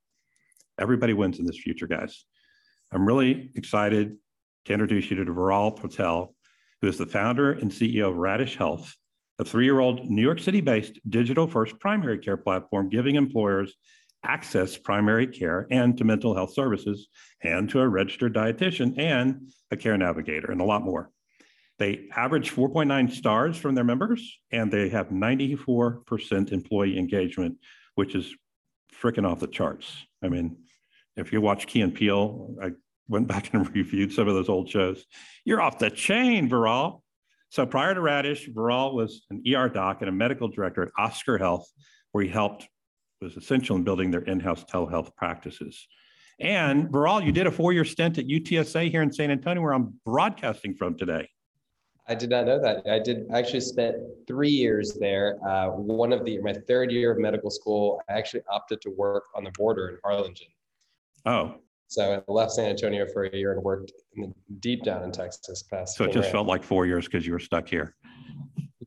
Everybody 0.78 1.14
wins 1.14 1.40
in 1.40 1.46
this 1.46 1.58
future, 1.58 1.88
guys. 1.88 2.26
I'm 2.92 3.06
really 3.06 3.52
excited 3.56 4.18
to 4.66 4.74
introduce 4.74 5.10
you 5.10 5.24
to 5.24 5.32
Viral 5.32 5.76
Patel, 5.76 6.36
who 6.82 6.90
is 6.90 6.98
the 6.98 7.06
founder 7.06 7.54
and 7.54 7.72
CEO 7.72 8.10
of 8.10 8.18
Radish 8.18 8.58
Health, 8.58 8.94
a 9.40 9.46
three-year-old 9.46 10.10
New 10.10 10.22
York 10.22 10.40
City-based 10.40 11.00
digital-first 11.10 11.80
primary 11.80 12.20
care 12.20 12.38
platform 12.38 12.90
giving 12.90 13.16
employers 13.16 13.74
access 14.24 14.77
primary 14.77 15.27
care 15.27 15.68
and 15.72 15.98
to 15.98 16.03
mental 16.03 16.36
health 16.36 16.53
services 16.53 17.08
and 17.42 17.70
to 17.70 17.80
a 17.80 17.88
registered 17.88 18.34
dietitian 18.34 18.98
and 18.98 19.51
a 19.72 19.77
care 19.77 19.98
navigator 19.98 20.51
and 20.51 20.62
a 20.62 20.65
lot 20.65 20.84
more. 20.84 21.10
They 21.80 22.08
average 22.15 22.51
4.9 22.51 23.12
stars 23.12 23.58
from 23.58 23.75
their 23.75 23.84
members, 23.84 24.39
and 24.51 24.72
they 24.72 24.89
have 24.89 25.10
94% 25.10 26.51
employee 26.51 26.98
engagement, 26.98 27.58
which 27.96 28.15
is 28.15 28.34
freaking 29.01 29.30
off 29.30 29.39
the 29.39 29.48
charts. 29.48 29.92
I 30.24 30.30
mean, 30.30 30.58
if 31.18 31.34
you 31.34 31.42
watch 31.42 31.68
Key 31.68 31.82
and 31.82 31.94
Peele, 31.94 32.56
I 32.62 32.72
went 33.08 33.27
back 33.27 33.53
and 33.53 33.70
reviewed 33.75 34.13
some 34.13 34.27
of 34.27 34.36
those 34.36 34.50
old 34.50 34.70
shows. 34.70 35.03
You're 35.46 35.62
off 35.62 35.80
the 35.80 35.89
chain, 35.89 36.50
Viral. 36.50 37.01
So 37.50 37.65
prior 37.65 37.94
to 37.94 38.01
Radish, 38.01 38.50
Viral 38.50 38.94
was 38.94 39.25
an 39.30 39.44
ER 39.53 39.70
doc 39.70 39.98
and 40.01 40.10
a 40.10 40.12
medical 40.12 40.48
director 40.48 40.84
at 40.84 40.89
Oscar 40.98 41.38
Health, 41.38 41.68
where 42.12 42.24
he 42.24 42.30
helped, 42.30 42.68
was 43.24 43.38
essential 43.38 43.75
in 43.75 43.84
building 43.84 44.12
their 44.12 44.22
in-house 44.22 44.65
telehealth 44.65 45.15
practices. 45.15 45.88
And 46.39 46.89
Viral, 46.89 47.25
you 47.25 47.32
did 47.32 47.48
a 47.48 47.51
four-year 47.51 47.86
stint 47.86 48.18
at 48.18 48.25
UTSA 48.25 48.92
here 48.92 49.01
in 49.01 49.12
San 49.12 49.32
Antonio, 49.32 49.62
where 49.62 49.74
I'm 49.74 49.94
broadcasting 50.06 50.75
from 50.75 50.98
today. 50.98 51.30
I 52.08 52.15
did 52.15 52.30
not 52.30 52.46
know 52.46 52.60
that. 52.60 52.86
I 52.86 53.00
did 53.00 53.27
actually 53.32 53.62
spent 53.62 53.96
three 54.27 54.50
years 54.50 54.98
there. 55.00 55.39
Uh, 55.48 55.70
one 55.70 56.12
of 56.12 56.25
the 56.25 56.38
my 56.39 56.53
third 56.68 56.92
year 56.92 57.12
of 57.12 57.18
medical 57.18 57.50
school, 57.50 58.01
I 58.10 58.13
actually 58.13 58.42
opted 58.51 58.82
to 58.82 58.89
work 58.89 59.24
on 59.36 59.46
the 59.46 59.51
border 59.51 59.88
in 59.88 59.98
Harlingen. 60.03 60.36
Oh. 61.25 61.56
So 61.88 62.22
I 62.27 62.32
left 62.32 62.51
San 62.51 62.65
Antonio 62.65 63.06
for 63.13 63.25
a 63.25 63.36
year 63.36 63.53
and 63.53 63.63
worked 63.63 63.94
the, 64.15 64.34
deep 64.60 64.84
down 64.84 65.03
in 65.03 65.12
Texas. 65.12 65.63
Past. 65.63 65.96
So 65.96 66.03
it 66.03 66.12
just 66.12 66.32
felt 66.32 66.48
like 66.48 66.63
four 66.63 66.86
years 66.86 67.06
because 67.06 67.25
you 67.25 67.32
were 67.32 67.39
stuck 67.39 67.70
here. 67.70 67.96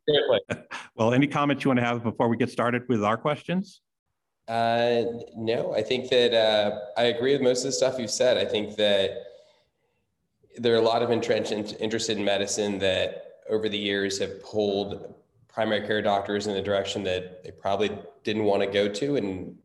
well, 0.97 1.15
any 1.15 1.27
comments 1.27 1.65
you 1.65 1.71
want 1.71 1.81
to 1.81 1.87
have 1.87 2.03
before 2.03 2.29
we 2.29 2.37
get 2.37 2.51
started 2.51 2.83
with 2.89 3.03
our 3.03 3.17
questions? 3.17 3.81
Uh, 4.49 5.03
no, 5.37 5.75
I 5.75 5.83
think 5.83 6.09
that 6.11 6.33
uh, 6.33 6.79
I 6.97 7.05
agree 7.05 7.33
with 7.33 7.43
most 7.43 7.61
of 7.61 7.67
the 7.67 7.73
stuff 7.73 7.99
you've 7.99 8.11
said. 8.11 8.37
I 8.37 8.45
think 8.45 8.77
that 8.77 9.11
there 10.57 10.75
are 10.75 10.79
a 10.79 10.83
lot 10.83 11.03
of 11.03 11.11
entrenched 11.11 11.53
interested 11.81 12.17
in 12.17 12.25
medicine 12.25 12.79
that 12.79 13.41
over 13.51 13.69
the 13.69 13.79
years 13.79 14.19
have 14.21 14.43
pulled 14.43 15.15
primary 15.49 15.87
care 15.87 16.01
doctors 16.01 16.47
in 16.47 16.55
the 16.55 16.63
direction 16.63 17.03
that 17.05 17.43
they 17.43 17.51
probably 17.51 17.91
didn't 18.23 18.45
want 18.45 18.63
to 18.63 18.69
go 18.69 18.89
to 18.89 19.17
and 19.17 19.57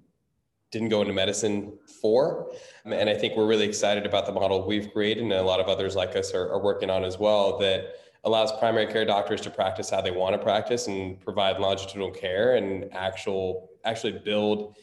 didn't 0.71 0.89
go 0.89 1.01
into 1.01 1.13
medicine 1.13 1.77
for. 2.01 2.51
And 2.85 3.09
I 3.09 3.13
think 3.13 3.35
we're 3.35 3.45
really 3.45 3.67
excited 3.67 4.05
about 4.05 4.25
the 4.25 4.31
model 4.31 4.65
we've 4.65 4.91
created, 4.91 5.23
and 5.23 5.33
a 5.33 5.43
lot 5.43 5.59
of 5.59 5.67
others 5.67 5.95
like 5.95 6.15
us 6.15 6.33
are, 6.33 6.50
are 6.51 6.61
working 6.61 6.89
on 6.89 7.03
as 7.03 7.19
well 7.19 7.57
that 7.59 7.95
allows 8.23 8.51
primary 8.59 8.87
care 8.87 9.05
doctors 9.05 9.41
to 9.41 9.49
practice 9.49 9.89
how 9.89 10.01
they 10.01 10.11
want 10.11 10.33
to 10.33 10.39
practice 10.39 10.87
and 10.87 11.19
provide 11.19 11.59
longitudinal 11.59 12.11
care 12.11 12.55
and 12.55 12.91
actual 12.93 13.69
actually 13.83 14.13
build 14.13 14.77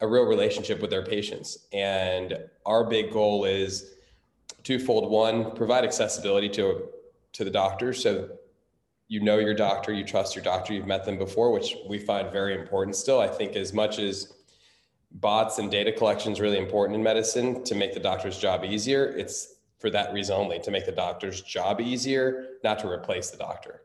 a 0.00 0.06
real 0.06 0.24
relationship 0.24 0.80
with 0.80 0.90
their 0.90 1.04
patients. 1.04 1.66
And 1.72 2.36
our 2.66 2.84
big 2.84 3.10
goal 3.10 3.46
is 3.46 3.94
twofold. 4.62 5.10
One, 5.10 5.52
provide 5.52 5.84
accessibility 5.84 6.48
to 6.50 6.88
to 7.32 7.44
the 7.44 7.50
doctor 7.50 7.92
so 7.92 8.28
you 9.08 9.20
know 9.20 9.38
your 9.38 9.54
doctor, 9.54 9.92
you 9.92 10.04
trust 10.04 10.34
your 10.34 10.44
doctor, 10.44 10.72
you've 10.72 10.86
met 10.86 11.04
them 11.04 11.18
before, 11.18 11.52
which 11.52 11.76
we 11.88 11.98
find 11.98 12.32
very 12.32 12.54
important 12.58 12.96
still. 12.96 13.20
I 13.20 13.28
think 13.28 13.54
as 13.54 13.72
much 13.72 13.98
as 13.98 14.32
bots 15.12 15.58
and 15.58 15.70
data 15.70 15.92
collection 15.92 16.32
is 16.32 16.40
really 16.40 16.58
important 16.58 16.96
in 16.96 17.02
medicine 17.02 17.62
to 17.64 17.74
make 17.74 17.92
the 17.92 18.00
doctor's 18.00 18.38
job 18.38 18.64
easier, 18.64 19.06
it's 19.06 19.53
for 19.84 19.90
that 19.90 20.14
reason 20.14 20.34
only 20.34 20.58
to 20.58 20.70
make 20.70 20.86
the 20.86 20.92
doctor's 20.92 21.42
job 21.42 21.78
easier, 21.78 22.56
not 22.64 22.78
to 22.78 22.88
replace 22.88 23.30
the 23.30 23.36
doctor. 23.36 23.82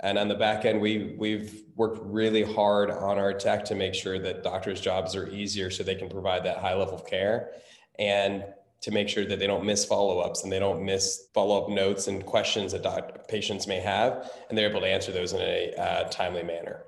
And 0.00 0.16
on 0.16 0.26
the 0.26 0.34
back 0.34 0.64
end, 0.64 0.80
we 0.80 1.16
we've 1.18 1.64
worked 1.76 2.00
really 2.02 2.42
hard 2.42 2.90
on 2.90 3.18
our 3.18 3.34
tech 3.34 3.62
to 3.66 3.74
make 3.74 3.94
sure 3.94 4.18
that 4.18 4.42
doctors' 4.42 4.80
jobs 4.80 5.14
are 5.14 5.28
easier 5.28 5.70
so 5.70 5.82
they 5.82 5.96
can 5.96 6.08
provide 6.08 6.44
that 6.44 6.56
high 6.56 6.74
level 6.74 6.94
of 6.94 7.06
care 7.06 7.50
and 7.98 8.42
to 8.80 8.90
make 8.90 9.06
sure 9.06 9.26
that 9.26 9.38
they 9.38 9.46
don't 9.46 9.66
miss 9.66 9.84
follow-ups 9.84 10.44
and 10.44 10.50
they 10.50 10.58
don't 10.58 10.82
miss 10.82 11.28
follow-up 11.34 11.68
notes 11.68 12.08
and 12.08 12.24
questions 12.24 12.72
that 12.72 12.82
doc- 12.82 13.28
patients 13.28 13.66
may 13.66 13.80
have 13.80 14.30
and 14.48 14.56
they're 14.56 14.70
able 14.70 14.80
to 14.80 14.86
answer 14.86 15.12
those 15.12 15.34
in 15.34 15.42
a 15.42 15.74
uh, 15.74 16.08
timely 16.08 16.42
manner. 16.42 16.84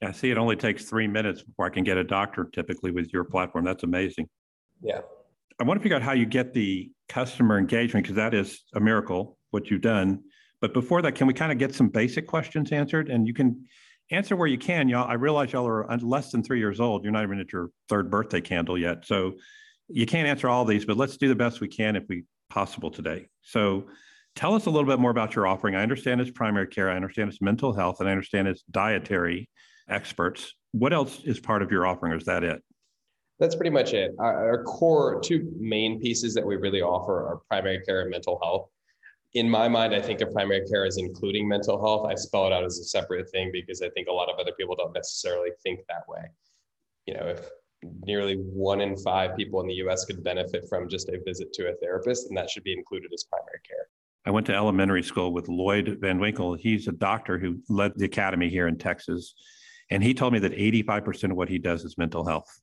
Yeah, 0.00 0.10
I 0.10 0.12
see 0.12 0.30
it 0.30 0.38
only 0.38 0.54
takes 0.54 0.84
three 0.84 1.08
minutes 1.08 1.42
before 1.42 1.66
I 1.66 1.70
can 1.70 1.82
get 1.82 1.96
a 1.96 2.04
doctor 2.04 2.44
typically 2.52 2.92
with 2.92 3.12
your 3.12 3.24
platform. 3.24 3.64
That's 3.64 3.82
amazing. 3.82 4.28
Yeah. 4.82 5.00
I 5.60 5.64
want 5.64 5.80
to 5.80 5.82
figure 5.82 5.96
out 5.96 6.02
how 6.02 6.12
you 6.12 6.26
get 6.26 6.52
the 6.52 6.92
customer 7.08 7.58
engagement 7.58 8.04
because 8.04 8.16
that 8.16 8.34
is 8.34 8.64
a 8.74 8.80
miracle, 8.80 9.38
what 9.50 9.70
you've 9.70 9.80
done. 9.80 10.20
But 10.60 10.74
before 10.74 11.02
that, 11.02 11.14
can 11.14 11.26
we 11.26 11.34
kind 11.34 11.52
of 11.52 11.58
get 11.58 11.74
some 11.74 11.88
basic 11.88 12.26
questions 12.26 12.72
answered? 12.72 13.08
And 13.08 13.26
you 13.26 13.34
can 13.34 13.64
answer 14.10 14.36
where 14.36 14.48
you 14.48 14.58
can. 14.58 14.88
Y'all, 14.88 15.08
I 15.08 15.14
realize 15.14 15.52
y'all 15.52 15.66
are 15.66 15.90
uh, 15.90 15.98
less 15.98 16.30
than 16.30 16.42
three 16.42 16.58
years 16.58 16.80
old. 16.80 17.04
You're 17.04 17.12
not 17.12 17.22
even 17.22 17.38
at 17.38 17.52
your 17.52 17.70
third 17.88 18.10
birthday 18.10 18.40
candle 18.40 18.78
yet. 18.78 19.06
So 19.06 19.34
you 19.88 20.06
can't 20.06 20.28
answer 20.28 20.48
all 20.48 20.64
these, 20.64 20.84
but 20.84 20.96
let's 20.96 21.16
do 21.16 21.28
the 21.28 21.34
best 21.34 21.60
we 21.60 21.68
can 21.68 21.96
if 21.96 22.04
we 22.08 22.24
possible 22.50 22.90
today. 22.90 23.26
So 23.42 23.86
tell 24.34 24.54
us 24.54 24.66
a 24.66 24.70
little 24.70 24.88
bit 24.88 24.98
more 24.98 25.10
about 25.10 25.34
your 25.34 25.46
offering. 25.46 25.74
I 25.74 25.82
understand 25.82 26.20
it's 26.20 26.30
primary 26.30 26.66
care. 26.66 26.90
I 26.90 26.96
understand 26.96 27.30
it's 27.30 27.40
mental 27.40 27.72
health, 27.72 28.00
and 28.00 28.08
I 28.08 28.12
understand 28.12 28.48
it's 28.48 28.62
dietary 28.70 29.48
experts. 29.88 30.54
What 30.72 30.92
else 30.92 31.20
is 31.24 31.40
part 31.40 31.62
of 31.62 31.70
your 31.70 31.86
offering, 31.86 32.12
or 32.12 32.16
is 32.16 32.24
that 32.26 32.44
it? 32.44 32.62
That's 33.38 33.54
pretty 33.54 33.70
much 33.70 33.94
it. 33.94 34.14
Our, 34.18 34.48
our, 34.50 34.64
core 34.64 35.20
two 35.20 35.52
main 35.58 36.00
pieces 36.00 36.34
that 36.34 36.44
we 36.44 36.56
really 36.56 36.82
offer 36.82 37.26
are 37.26 37.40
primary 37.48 37.80
care 37.80 38.00
and 38.00 38.10
mental 38.10 38.38
health. 38.42 38.68
In 39.34 39.48
my 39.48 39.68
mind, 39.68 39.94
I 39.94 40.00
think 40.00 40.20
of 40.20 40.32
primary 40.32 40.66
care 40.66 40.84
as 40.84 40.96
including 40.96 41.46
mental 41.46 41.80
health. 41.80 42.10
I 42.10 42.14
spell 42.16 42.46
it 42.46 42.52
out 42.52 42.64
as 42.64 42.78
a 42.78 42.84
separate 42.84 43.30
thing 43.30 43.50
because 43.52 43.80
I 43.80 43.90
think 43.90 44.08
a 44.08 44.12
lot 44.12 44.28
of 44.28 44.38
other 44.38 44.52
people 44.58 44.74
don't 44.74 44.92
necessarily 44.92 45.50
think 45.62 45.80
that 45.88 46.02
way. 46.08 46.22
You 47.06 47.14
know, 47.14 47.26
if 47.28 47.48
nearly 48.04 48.34
one 48.36 48.80
in 48.80 48.96
five 48.96 49.36
people 49.36 49.60
in 49.60 49.68
the 49.68 49.74
US 49.74 50.04
could 50.04 50.24
benefit 50.24 50.64
from 50.68 50.88
just 50.88 51.08
a 51.08 51.20
visit 51.24 51.52
to 51.54 51.68
a 51.68 51.74
therapist, 51.76 52.28
and 52.28 52.36
that 52.36 52.50
should 52.50 52.64
be 52.64 52.72
included 52.72 53.12
as 53.14 53.24
primary 53.24 53.60
care. 53.68 53.88
I 54.26 54.30
went 54.30 54.46
to 54.48 54.54
elementary 54.54 55.02
school 55.02 55.32
with 55.32 55.48
Lloyd 55.48 55.98
Van 56.00 56.18
Winkle. 56.18 56.54
He's 56.54 56.88
a 56.88 56.92
doctor 56.92 57.38
who 57.38 57.60
led 57.68 57.92
the 57.96 58.04
academy 58.04 58.48
here 58.48 58.66
in 58.66 58.76
Texas. 58.76 59.34
And 59.90 60.02
he 60.02 60.12
told 60.12 60.32
me 60.32 60.38
that 60.40 60.52
85% 60.52 61.30
of 61.30 61.36
what 61.36 61.48
he 61.48 61.58
does 61.58 61.84
is 61.84 61.96
mental 61.96 62.26
health. 62.26 62.60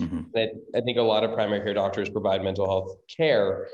Mm-hmm. 0.00 0.20
I, 0.36 0.48
I 0.74 0.80
think 0.80 0.98
a 0.98 1.02
lot 1.02 1.24
of 1.24 1.32
primary 1.32 1.60
care 1.60 1.74
doctors 1.74 2.08
provide 2.08 2.42
mental 2.42 2.66
health 2.66 2.96
care 3.14 3.68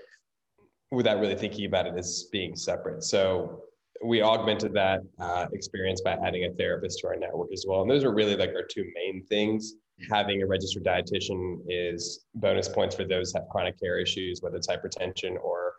without 0.91 1.19
really 1.21 1.35
thinking 1.35 1.65
about 1.65 1.87
it 1.87 1.95
as 1.97 2.29
being 2.31 2.55
separate. 2.55 3.03
So 3.03 3.63
we 4.05 4.21
augmented 4.21 4.75
that 4.75 5.01
uh, 5.19 5.47
experience 5.53 6.01
by 6.03 6.13
adding 6.25 6.45
a 6.45 6.53
therapist 6.53 7.01
to 7.01 7.09
our 7.09 7.17
network 7.17 7.53
as 7.53 7.65
well. 7.67 7.83
And 7.83 7.91
those 7.91 8.05
are 8.05 8.13
really 8.13 8.37
like 8.37 8.51
our 8.51 8.65
two 8.69 8.85
main 8.95 9.25
things. 9.27 9.75
Having 10.11 10.43
a 10.43 10.47
registered 10.47 10.85
dietitian 10.85 11.59
is 11.69 12.25
bonus 12.35 12.69
points 12.69 12.97
for 12.97 13.05
those 13.05 13.33
that 13.33 13.41
have 13.41 13.49
chronic 13.49 13.79
care 13.79 13.99
issues, 13.99 14.43
whether 14.43 14.57
it's 14.57 14.67
hypertension 14.67 15.37
or 15.43 15.75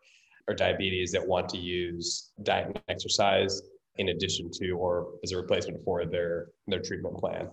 or 0.47 0.53
diabetes 0.53 1.11
that 1.11 1.25
want 1.25 1.47
to 1.49 1.57
use 1.57 2.31
diet 2.43 2.67
and 2.67 2.81
exercise 2.89 3.61
in 3.97 4.09
addition 4.09 4.49
to 4.51 4.71
or 4.71 5.13
as 5.23 5.31
a 5.31 5.37
replacement 5.37 5.81
for 5.83 6.05
their 6.05 6.47
their 6.67 6.79
treatment 6.79 7.17
plan. 7.17 7.49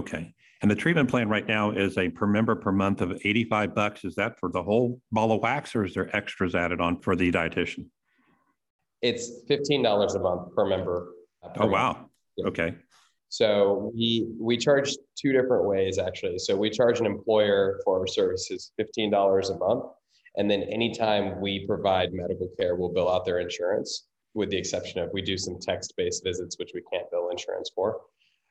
Okay. 0.00 0.32
And 0.62 0.70
the 0.70 0.74
treatment 0.74 1.10
plan 1.10 1.28
right 1.28 1.46
now 1.46 1.72
is 1.72 1.98
a 1.98 2.08
per 2.08 2.26
member 2.26 2.56
per 2.56 2.72
month 2.72 3.02
of 3.02 3.12
85 3.12 3.74
bucks. 3.74 4.04
Is 4.04 4.14
that 4.14 4.38
for 4.38 4.50
the 4.50 4.62
whole 4.62 4.98
ball 5.12 5.32
of 5.32 5.42
wax 5.42 5.76
or 5.76 5.84
is 5.84 5.92
there 5.92 6.14
extras 6.16 6.54
added 6.54 6.80
on 6.80 7.00
for 7.00 7.14
the 7.14 7.30
dietitian? 7.30 7.86
It's 9.02 9.30
$15 9.50 10.14
a 10.14 10.18
month 10.18 10.54
per 10.54 10.66
member. 10.66 11.12
Uh, 11.42 11.48
per 11.48 11.64
oh, 11.64 11.66
wow. 11.66 12.10
Yeah. 12.36 12.46
Okay. 12.46 12.74
So 13.28 13.92
we 13.94 14.26
we 14.40 14.56
charge 14.56 14.94
two 15.16 15.32
different 15.32 15.66
ways 15.66 15.98
actually. 15.98 16.38
So 16.38 16.56
we 16.56 16.70
charge 16.70 16.98
an 16.98 17.06
employer 17.06 17.80
for 17.84 18.00
our 18.00 18.06
services 18.06 18.72
$15 18.80 19.50
a 19.50 19.58
month. 19.58 19.84
And 20.36 20.50
then 20.50 20.62
anytime 20.62 21.40
we 21.42 21.66
provide 21.66 22.12
medical 22.12 22.48
care, 22.58 22.74
we'll 22.74 22.92
bill 22.92 23.10
out 23.10 23.26
their 23.26 23.40
insurance 23.40 24.06
with 24.32 24.48
the 24.48 24.56
exception 24.56 25.02
of 25.02 25.10
we 25.12 25.20
do 25.22 25.36
some 25.36 25.58
text-based 25.60 26.22
visits, 26.24 26.58
which 26.58 26.70
we 26.74 26.82
can't 26.92 27.10
bill 27.10 27.28
insurance 27.30 27.70
for. 27.74 28.00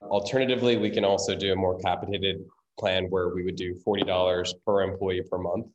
Alternatively, 0.01 0.77
we 0.77 0.89
can 0.89 1.03
also 1.03 1.36
do 1.36 1.51
a 1.53 1.56
more 1.56 1.77
capitated 1.79 2.46
plan 2.79 3.06
where 3.10 3.29
we 3.29 3.44
would 3.44 3.56
do 3.56 3.75
$40 3.86 4.53
per 4.65 4.82
employee 4.82 5.22
per 5.29 5.38
month. 5.38 5.68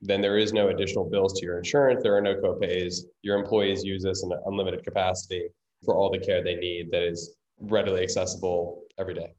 Then 0.00 0.20
there 0.20 0.36
is 0.36 0.52
no 0.52 0.68
additional 0.68 1.08
bills 1.08 1.38
to 1.38 1.46
your 1.46 1.58
insurance. 1.58 2.02
There 2.02 2.16
are 2.16 2.20
no 2.20 2.34
copays. 2.34 3.02
Your 3.22 3.38
employees 3.38 3.84
use 3.84 4.02
this 4.02 4.24
in 4.24 4.32
an 4.32 4.40
unlimited 4.46 4.84
capacity 4.84 5.46
for 5.84 5.94
all 5.94 6.10
the 6.10 6.18
care 6.18 6.42
they 6.42 6.56
need 6.56 6.90
that 6.90 7.02
is 7.02 7.36
readily 7.60 8.02
accessible 8.02 8.82
every 8.98 9.14
day. 9.14 9.32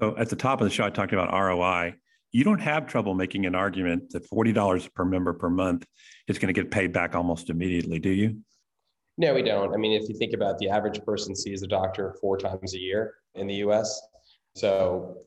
So 0.00 0.16
at 0.16 0.28
the 0.28 0.36
top 0.36 0.60
of 0.60 0.64
the 0.64 0.70
show, 0.70 0.84
I 0.84 0.90
talked 0.90 1.12
about 1.12 1.32
ROI. 1.32 1.94
You 2.32 2.44
don't 2.44 2.60
have 2.60 2.86
trouble 2.86 3.14
making 3.14 3.44
an 3.46 3.56
argument 3.56 4.10
that 4.10 4.30
$40 4.30 4.94
per 4.94 5.04
member 5.04 5.34
per 5.34 5.50
month 5.50 5.84
is 6.28 6.38
going 6.38 6.54
to 6.54 6.58
get 6.58 6.70
paid 6.70 6.92
back 6.92 7.16
almost 7.16 7.50
immediately, 7.50 7.98
do 7.98 8.10
you? 8.10 8.38
No, 9.20 9.34
we 9.34 9.42
don't. 9.42 9.74
I 9.74 9.76
mean, 9.76 9.92
if 9.92 10.08
you 10.08 10.14
think 10.14 10.32
about 10.32 10.56
the 10.56 10.70
average 10.70 11.04
person 11.04 11.36
sees 11.36 11.62
a 11.62 11.66
doctor 11.66 12.16
four 12.22 12.38
times 12.38 12.72
a 12.72 12.78
year 12.78 13.16
in 13.34 13.46
the 13.46 13.56
US. 13.56 14.00
So 14.54 15.18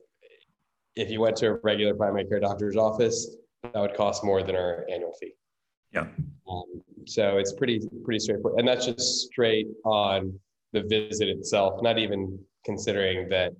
if 0.96 1.12
you 1.12 1.20
went 1.20 1.36
to 1.36 1.50
a 1.50 1.52
regular 1.62 1.94
primary 1.94 2.24
care 2.24 2.40
doctor's 2.40 2.76
office, 2.76 3.36
that 3.62 3.80
would 3.80 3.94
cost 3.94 4.24
more 4.24 4.42
than 4.42 4.56
our 4.56 4.84
annual 4.90 5.12
fee. 5.20 5.34
Yeah. 5.92 6.08
Um, 6.50 6.82
so 7.06 7.38
it's 7.38 7.52
pretty 7.52 7.88
pretty 8.04 8.18
straightforward, 8.18 8.58
and 8.58 8.66
that's 8.66 8.84
just 8.84 9.26
straight 9.26 9.68
on 9.84 10.40
the 10.72 10.82
visit 10.82 11.28
itself. 11.28 11.80
Not 11.80 11.96
even 11.96 12.36
considering 12.64 13.28
that 13.28 13.52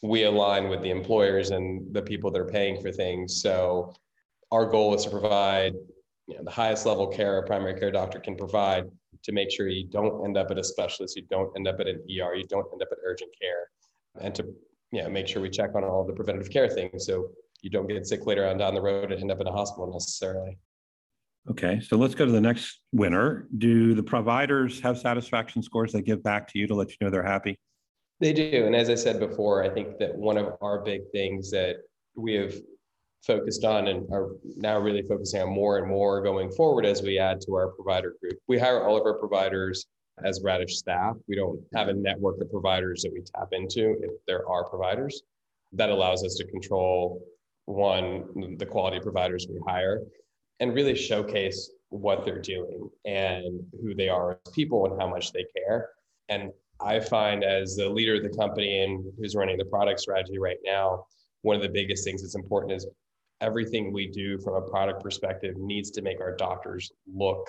we 0.00 0.24
align 0.24 0.70
with 0.70 0.80
the 0.80 0.88
employers 0.88 1.50
and 1.50 1.94
the 1.94 2.00
people 2.00 2.30
that 2.30 2.40
are 2.40 2.48
paying 2.48 2.80
for 2.80 2.90
things. 2.90 3.42
So 3.42 3.92
our 4.52 4.64
goal 4.64 4.94
is 4.94 5.04
to 5.04 5.10
provide 5.10 5.74
you 6.28 6.38
know, 6.38 6.44
the 6.44 6.50
highest 6.50 6.86
level 6.86 7.08
care 7.08 7.36
a 7.36 7.46
primary 7.46 7.78
care 7.78 7.90
doctor 7.90 8.18
can 8.20 8.36
provide 8.36 8.86
to 9.22 9.32
make 9.32 9.50
sure 9.50 9.68
you 9.68 9.86
don't 9.86 10.24
end 10.24 10.36
up 10.36 10.50
at 10.50 10.58
a 10.58 10.64
specialist, 10.64 11.16
you 11.16 11.22
don't 11.30 11.50
end 11.56 11.68
up 11.68 11.80
at 11.80 11.86
an 11.86 11.96
ER, 11.96 12.34
you 12.34 12.46
don't 12.48 12.66
end 12.72 12.82
up 12.82 12.88
at 12.90 12.98
urgent 13.04 13.30
care, 13.40 13.70
and 14.24 14.34
to 14.34 14.46
yeah, 14.92 15.08
make 15.08 15.28
sure 15.28 15.40
we 15.40 15.50
check 15.50 15.74
on 15.74 15.84
all 15.84 16.04
the 16.04 16.12
preventative 16.12 16.50
care 16.50 16.68
things 16.68 17.06
so 17.06 17.30
you 17.62 17.70
don't 17.70 17.86
get 17.86 18.06
sick 18.06 18.26
later 18.26 18.46
on 18.48 18.58
down 18.58 18.74
the 18.74 18.80
road 18.80 19.12
and 19.12 19.20
end 19.20 19.30
up 19.30 19.40
in 19.40 19.46
a 19.46 19.52
hospital 19.52 19.92
necessarily. 19.92 20.58
Okay, 21.48 21.80
so 21.80 21.96
let's 21.96 22.14
go 22.14 22.26
to 22.26 22.32
the 22.32 22.40
next 22.40 22.80
winner. 22.92 23.48
Do 23.58 23.94
the 23.94 24.02
providers 24.02 24.80
have 24.80 24.98
satisfaction 24.98 25.62
scores 25.62 25.92
they 25.92 26.02
give 26.02 26.22
back 26.22 26.48
to 26.48 26.58
you 26.58 26.66
to 26.66 26.74
let 26.74 26.90
you 26.90 26.96
know 27.00 27.10
they're 27.10 27.22
happy? 27.22 27.58
They 28.20 28.32
do. 28.32 28.66
And 28.66 28.76
as 28.76 28.90
I 28.90 28.94
said 28.94 29.18
before, 29.18 29.64
I 29.64 29.70
think 29.70 29.98
that 29.98 30.14
one 30.14 30.36
of 30.36 30.54
our 30.60 30.80
big 30.84 31.02
things 31.12 31.50
that 31.52 31.76
we 32.14 32.34
have 32.34 32.54
focused 33.26 33.64
on 33.64 33.88
and 33.88 34.10
are 34.12 34.30
now 34.56 34.78
really 34.78 35.02
focusing 35.02 35.42
on 35.42 35.50
more 35.50 35.78
and 35.78 35.86
more 35.86 36.22
going 36.22 36.50
forward 36.50 36.86
as 36.86 37.02
we 37.02 37.18
add 37.18 37.40
to 37.42 37.54
our 37.54 37.68
provider 37.68 38.14
group. 38.20 38.38
We 38.48 38.58
hire 38.58 38.82
all 38.82 38.96
of 38.96 39.04
our 39.04 39.18
providers 39.18 39.86
as 40.24 40.40
Radish 40.42 40.76
staff. 40.76 41.16
We 41.28 41.36
don't 41.36 41.60
have 41.74 41.88
a 41.88 41.92
network 41.92 42.40
of 42.40 42.50
providers 42.50 43.02
that 43.02 43.12
we 43.12 43.20
tap 43.20 43.48
into 43.52 43.96
if 44.02 44.12
there 44.26 44.48
are 44.48 44.68
providers. 44.68 45.22
That 45.72 45.90
allows 45.90 46.24
us 46.24 46.34
to 46.36 46.46
control 46.46 47.22
one, 47.66 48.56
the 48.58 48.66
quality 48.66 49.00
providers 49.00 49.46
we 49.48 49.60
hire 49.66 50.00
and 50.58 50.74
really 50.74 50.94
showcase 50.94 51.70
what 51.90 52.24
they're 52.24 52.40
doing 52.40 52.88
and 53.04 53.60
who 53.82 53.94
they 53.94 54.08
are 54.08 54.32
as 54.32 54.52
people 54.52 54.86
and 54.86 55.00
how 55.00 55.08
much 55.08 55.32
they 55.32 55.44
care. 55.56 55.90
And 56.28 56.50
I 56.80 57.00
find 57.00 57.44
as 57.44 57.76
the 57.76 57.88
leader 57.88 58.14
of 58.14 58.22
the 58.22 58.36
company 58.36 58.82
and 58.82 59.04
who's 59.18 59.34
running 59.34 59.58
the 59.58 59.64
product 59.64 60.00
strategy 60.00 60.38
right 60.38 60.58
now, 60.64 61.06
one 61.42 61.56
of 61.56 61.62
the 61.62 61.68
biggest 61.68 62.04
things 62.04 62.22
that's 62.22 62.34
important 62.34 62.72
is 62.72 62.86
everything 63.40 63.92
we 63.92 64.06
do 64.06 64.38
from 64.38 64.54
a 64.54 64.62
product 64.62 65.02
perspective 65.02 65.56
needs 65.56 65.90
to 65.92 66.02
make 66.02 66.20
our 66.20 66.36
doctors 66.36 66.90
look 67.12 67.48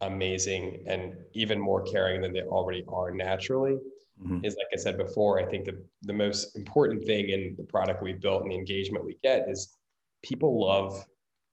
amazing 0.00 0.84
and 0.86 1.14
even 1.34 1.60
more 1.60 1.82
caring 1.82 2.20
than 2.20 2.32
they 2.32 2.42
already 2.42 2.84
are 2.88 3.10
naturally. 3.10 3.76
Mm-hmm. 4.22 4.44
Is 4.44 4.56
like 4.56 4.68
I 4.72 4.76
said 4.76 4.96
before, 4.96 5.40
I 5.40 5.44
think 5.44 5.64
the, 5.64 5.82
the 6.02 6.12
most 6.12 6.56
important 6.56 7.04
thing 7.04 7.30
in 7.30 7.54
the 7.56 7.64
product 7.64 8.02
we 8.02 8.12
built 8.12 8.42
and 8.42 8.52
the 8.52 8.56
engagement 8.56 9.04
we 9.04 9.18
get 9.22 9.48
is 9.48 9.76
people 10.22 10.64
love 10.64 11.04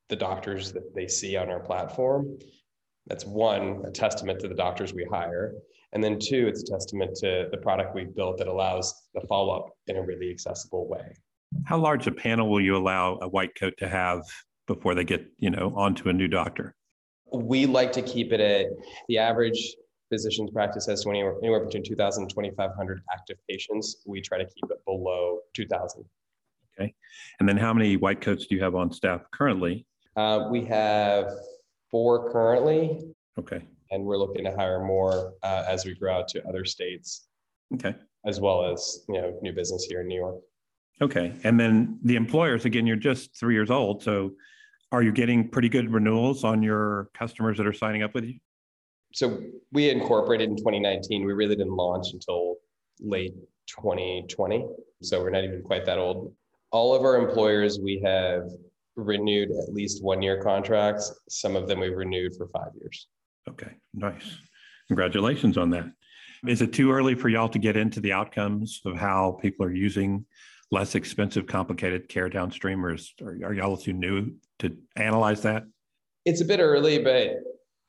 the 0.10 0.16
doctors 0.16 0.72
that 0.74 0.94
they 0.94 1.08
see 1.08 1.36
on 1.36 1.50
our 1.50 1.60
platform. 1.60 2.38
That's 3.08 3.26
one, 3.26 3.82
a 3.86 3.92
testament 3.92 4.40
to 4.42 4.48
the 4.48 4.54
doctors 4.54 4.94
we 4.94 5.06
hire. 5.06 5.56
And 5.94 6.04
then 6.04 6.20
two, 6.20 6.48
it's 6.48 6.62
a 6.62 6.72
testament 6.72 7.16
to 7.18 7.48
the 7.52 7.58
product 7.58 7.96
we've 7.96 8.16
built 8.16 8.38
that 8.38 8.48
allows 8.48 8.94
the 9.16 9.22
follow 9.22 9.56
up 9.56 9.70
in 9.88 9.98
a 9.98 10.02
really 10.02 10.30
accessible 10.30 10.88
way. 10.88 11.16
How 11.66 11.78
large 11.78 12.08
a 12.08 12.12
panel 12.12 12.50
will 12.50 12.62
you 12.62 12.76
allow 12.76 13.18
a 13.22 13.28
white 13.28 13.56
coat 13.56 13.74
to 13.78 13.88
have 13.88 14.24
before 14.68 14.96
they 14.96 15.04
get, 15.04 15.26
you 15.38 15.50
know, 15.50 15.74
onto 15.76 16.10
a 16.10 16.14
new 16.14 16.28
doctor? 16.28 16.76
We 17.34 17.66
like 17.66 17.92
to 17.94 18.02
keep 18.02 18.32
it 18.32 18.40
at 18.40 18.68
the 19.08 19.18
average 19.18 19.76
physician's 20.12 20.52
practice 20.52 20.86
has 20.86 21.02
20, 21.04 21.20
anywhere 21.42 21.64
between 21.64 21.84
2,000 21.84 22.24
and 22.24 22.30
2,500 22.30 23.02
active 23.14 23.38
patients. 23.50 24.04
We 24.06 24.22
try 24.22 24.38
to 24.38 24.46
keep 24.46 24.70
it 24.70 24.84
below 24.86 25.40
2,000. 25.54 26.04
Okay. 26.78 26.94
And 27.40 27.48
then 27.48 27.58
how 27.58 27.74
many 27.74 27.98
white 27.98 28.22
coats 28.22 28.46
do 28.48 28.56
you 28.56 28.64
have 28.64 28.76
on 28.76 28.92
staff 28.92 29.22
currently? 29.32 29.86
Uh, 30.16 30.48
we 30.52 30.66
have 30.66 31.32
four 31.90 32.32
currently. 32.32 33.14
Okay. 33.40 33.64
And 33.92 34.04
we're 34.04 34.18
looking 34.18 34.44
to 34.46 34.56
hire 34.56 34.84
more 34.84 35.34
uh, 35.44 35.64
as 35.68 35.86
we 35.86 35.96
grow 35.96 36.20
out 36.20 36.28
to 36.30 36.46
other 36.48 36.66
states. 36.66 37.28
Okay. 37.74 37.96
As 38.26 38.40
well 38.40 38.72
as, 38.72 39.04
you 39.08 39.16
know, 39.16 39.38
new 39.42 39.54
business 39.54 39.86
here 39.86 40.02
in 40.02 40.08
New 40.08 40.20
York. 40.20 40.42
Okay. 41.02 41.34
And 41.44 41.60
then 41.60 42.00
the 42.04 42.16
employers, 42.16 42.66
again, 42.66 42.86
you're 42.86 42.96
just 42.96 43.38
three 43.38 43.56
years 43.56 43.72
old. 43.72 44.04
So 44.04 44.32
are 44.92 45.02
you 45.02 45.12
getting 45.12 45.50
pretty 45.50 45.70
good 45.70 45.92
renewals 45.92 46.44
on 46.44 46.62
your 46.62 47.10
customers 47.14 47.58
that 47.58 47.66
are 47.66 47.74
signing 47.74 48.04
up 48.04 48.14
with 48.14 48.26
you? 48.26 48.36
So 49.14 49.42
we 49.72 49.90
incorporated 49.90 50.50
in 50.50 50.58
2019. 50.58 51.26
We 51.26 51.34
really 51.34 51.56
didn't 51.56 51.76
launch 51.76 52.14
until 52.14 52.58
late 53.00 53.34
2020. 53.68 54.66
So 55.02 55.22
we're 55.22 55.32
not 55.32 55.44
even 55.44 55.62
quite 55.64 55.86
that 55.86 55.98
old. 55.98 56.34
All 56.72 56.96
of 56.96 57.04
our 57.04 57.18
employers, 57.18 57.80
we 57.80 58.02
have 58.06 58.44
renewed 58.96 59.50
at 59.50 59.74
least 59.74 60.04
one 60.04 60.22
year 60.22 60.42
contracts. 60.42 61.14
Some 61.30 61.56
of 61.56 61.68
them 61.68 61.80
we've 61.80 61.96
renewed 61.96 62.36
for 62.38 62.48
five 62.48 62.72
years. 62.80 63.08
Okay, 63.50 63.72
nice. 63.94 64.38
Congratulations 64.88 65.58
on 65.58 65.70
that. 65.72 65.86
Is 66.48 66.62
it 66.62 66.74
too 66.74 66.92
early 66.92 67.16
for 67.16 67.30
y'all 67.30 67.50
to 67.50 67.60
get 67.60 67.78
into 67.78 68.00
the 68.00 68.14
outcomes 68.14 68.82
of 68.86 68.98
how 68.98 69.38
people 69.42 69.66
are 69.66 69.74
using 69.74 70.26
less 70.72 70.96
expensive, 70.96 71.46
complicated 71.48 72.08
care 72.08 72.30
downstream, 72.30 72.84
or 72.86 72.94
is, 72.94 73.14
are, 73.22 73.38
are 73.44 73.54
y'all 73.54 73.78
too 73.78 73.94
new 73.94 74.34
to 74.60 74.76
analyze 74.96 75.42
that? 75.42 75.64
It's 76.26 76.42
a 76.42 76.46
bit 76.46 76.60
early, 76.60 77.00
but 77.00 77.38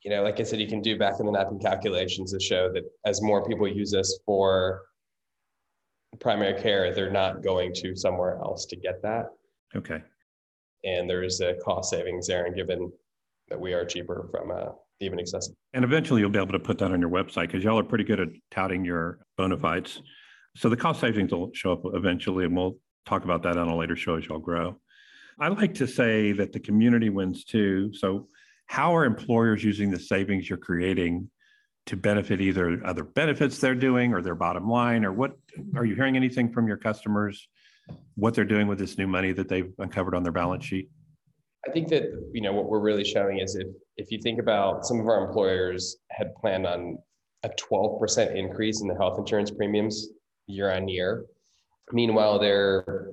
you 0.05 0.11
know, 0.11 0.23
like 0.23 0.41
I 0.41 0.43
said, 0.43 0.61
you 0.61 0.67
can 0.67 0.83
do 0.83 0.99
back 0.99 1.21
in 1.21 1.27
the 1.27 1.33
napkin 1.33 1.61
calculations 1.61 2.33
to 2.33 2.41
show 2.41 2.73
that 2.73 2.83
as 3.07 3.23
more 3.23 3.47
people 3.47 3.69
use 3.69 3.93
this 3.93 4.19
for 4.27 4.83
primary 6.21 6.61
care, 6.61 6.93
they're 6.93 7.11
not 7.11 7.43
going 7.43 7.73
to 7.75 7.95
somewhere 7.95 8.39
else 8.39 8.67
to 8.67 8.77
get 8.77 9.01
that. 9.03 9.27
Okay. 9.77 10.03
And 10.85 11.09
there's 11.09 11.41
a 11.41 11.55
cost 11.65 11.91
savings 11.91 12.27
there, 12.27 12.47
and 12.47 12.57
given 12.57 12.91
that 13.49 13.61
we 13.61 13.73
are 13.75 13.85
cheaper 13.85 14.29
from 14.33 14.51
uh, 14.51 14.73
even 15.01 15.21
accessible. 15.21 15.57
And 15.73 15.85
eventually, 15.85 16.21
you'll 16.21 16.31
be 16.31 16.39
able 16.39 16.53
to 16.53 16.59
put 16.59 16.79
that 16.79 16.91
on 16.91 17.01
your 17.01 17.11
website 17.11 17.47
because 17.47 17.63
y'all 17.63 17.79
are 17.79 17.85
pretty 17.85 18.05
good 18.05 18.19
at 18.19 18.29
touting 18.51 18.85
your 18.85 19.21
bona 19.37 19.57
fides. 19.57 20.03
So 20.57 20.69
the 20.69 20.77
cost 20.77 21.01
savings 21.01 21.33
will 21.33 21.51
show 21.55 21.73
up 21.73 21.83
eventually, 21.95 22.45
and 22.45 22.57
we'll 22.57 22.77
talk 23.07 23.25
about 23.25 23.43
that 23.43 23.57
on 23.57 23.69
a 23.69 23.77
later 23.77 23.97
show 23.97 24.17
as 24.17 24.27
y'all 24.27 24.39
grow. 24.39 24.79
I 25.39 25.49
like 25.49 25.75
to 25.75 25.87
say 25.87 26.33
that 26.33 26.53
the 26.53 26.61
community 26.61 27.11
wins 27.11 27.45
too. 27.45 27.93
So, 27.95 28.29
how 28.67 28.95
are 28.95 29.05
employers 29.05 29.65
using 29.65 29.91
the 29.91 29.99
savings 29.99 30.49
you're 30.49 30.59
creating 30.59 31.31
to 31.87 31.97
benefit 31.97 32.41
either 32.41 32.81
other 32.87 33.03
benefits 33.03 33.59
they're 33.59 33.75
doing 33.75 34.15
or 34.15 34.23
their 34.23 34.35
bottom 34.35 34.69
line, 34.69 35.05
or 35.05 35.13
what 35.13 35.33
are 35.75 35.85
you 35.85 35.95
hearing 35.95 36.17
anything 36.17 36.53
from 36.53 36.69
your 36.69 36.77
customers? 36.77 37.49
What 38.15 38.35
they're 38.35 38.45
doing 38.45 38.69
with 38.69 38.79
this 38.79 38.97
new 38.97 39.07
money 39.07 39.33
that 39.33 39.49
they've 39.49 39.73
uncovered 39.79 40.15
on 40.15 40.23
their 40.23 40.33
balance 40.33 40.65
sheet? 40.65 40.91
I 41.67 41.71
think 41.71 41.89
that 41.89 42.05
you 42.33 42.43
know 42.43 42.53
what 42.53 42.69
we're 42.69 42.81
really 42.81 43.05
showing 43.05 43.39
is 43.39 43.57
if 43.57 43.69
if 43.97 44.11
you 44.11 44.21
think 44.23 44.39
about 44.39 44.85
some 44.85 45.01
of 45.01 45.07
our 45.07 45.27
employers 45.27 45.97
had 46.11 46.35
planned 46.35 46.67
on 46.67 46.99
a 47.45 47.49
12% 47.49 48.37
increase 48.37 48.81
in 48.83 48.89
the 48.89 48.95
health 48.95 49.19
insurance 49.19 49.51
premiums 49.51 50.09
year 50.47 50.73
on 50.73 50.89
year. 50.89 51.27
Meanwhile, 51.93 52.39
they're 52.39 53.11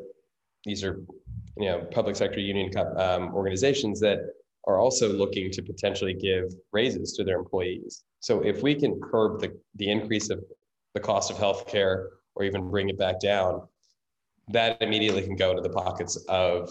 these 0.65 0.83
are 0.83 1.01
you 1.57 1.65
know 1.69 1.87
public 1.91 2.15
sector 2.15 2.39
union 2.39 2.71
um, 2.97 3.33
organizations 3.33 3.99
that 4.01 4.19
are 4.67 4.79
also 4.79 5.11
looking 5.11 5.51
to 5.51 5.61
potentially 5.61 6.13
give 6.13 6.53
raises 6.71 7.13
to 7.13 7.23
their 7.23 7.39
employees. 7.39 8.03
So 8.19 8.41
if 8.41 8.61
we 8.61 8.75
can 8.75 8.99
curb 8.99 9.41
the, 9.41 9.57
the 9.75 9.89
increase 9.89 10.29
of 10.29 10.43
the 10.93 10.99
cost 10.99 11.31
of 11.31 11.37
healthcare 11.37 12.07
or 12.35 12.43
even 12.43 12.69
bring 12.69 12.89
it 12.89 12.97
back 12.97 13.19
down, 13.19 13.67
that 14.49 14.81
immediately 14.81 15.23
can 15.23 15.35
go 15.35 15.51
into 15.51 15.61
the 15.61 15.69
pockets 15.69 16.23
of 16.27 16.69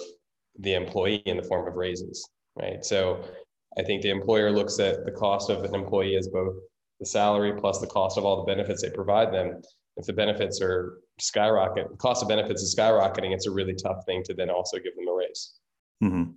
the 0.58 0.74
employee 0.74 1.22
in 1.26 1.36
the 1.36 1.42
form 1.42 1.66
of 1.66 1.74
raises, 1.74 2.28
right? 2.56 2.84
So 2.84 3.24
I 3.78 3.82
think 3.82 4.02
the 4.02 4.10
employer 4.10 4.50
looks 4.50 4.78
at 4.78 5.04
the 5.04 5.12
cost 5.12 5.50
of 5.50 5.64
an 5.64 5.74
employee 5.74 6.16
as 6.16 6.28
both 6.28 6.54
the 7.00 7.06
salary 7.06 7.52
plus 7.58 7.80
the 7.80 7.86
cost 7.86 8.18
of 8.18 8.24
all 8.24 8.44
the 8.44 8.52
benefits 8.52 8.82
they 8.82 8.90
provide 8.90 9.32
them 9.32 9.62
if 9.98 10.06
the 10.06 10.12
benefits 10.12 10.62
are 10.62 11.00
skyrocket, 11.18 11.86
cost 11.98 12.22
of 12.22 12.28
benefits 12.28 12.62
is 12.62 12.74
skyrocketing, 12.74 13.34
it's 13.34 13.46
a 13.46 13.50
really 13.50 13.74
tough 13.74 14.04
thing 14.06 14.22
to 14.24 14.34
then 14.34 14.48
also 14.48 14.78
give 14.78 14.94
them 14.96 15.08
a 15.08 15.12
raise. 15.12 15.54
Mm-hmm. 16.02 16.30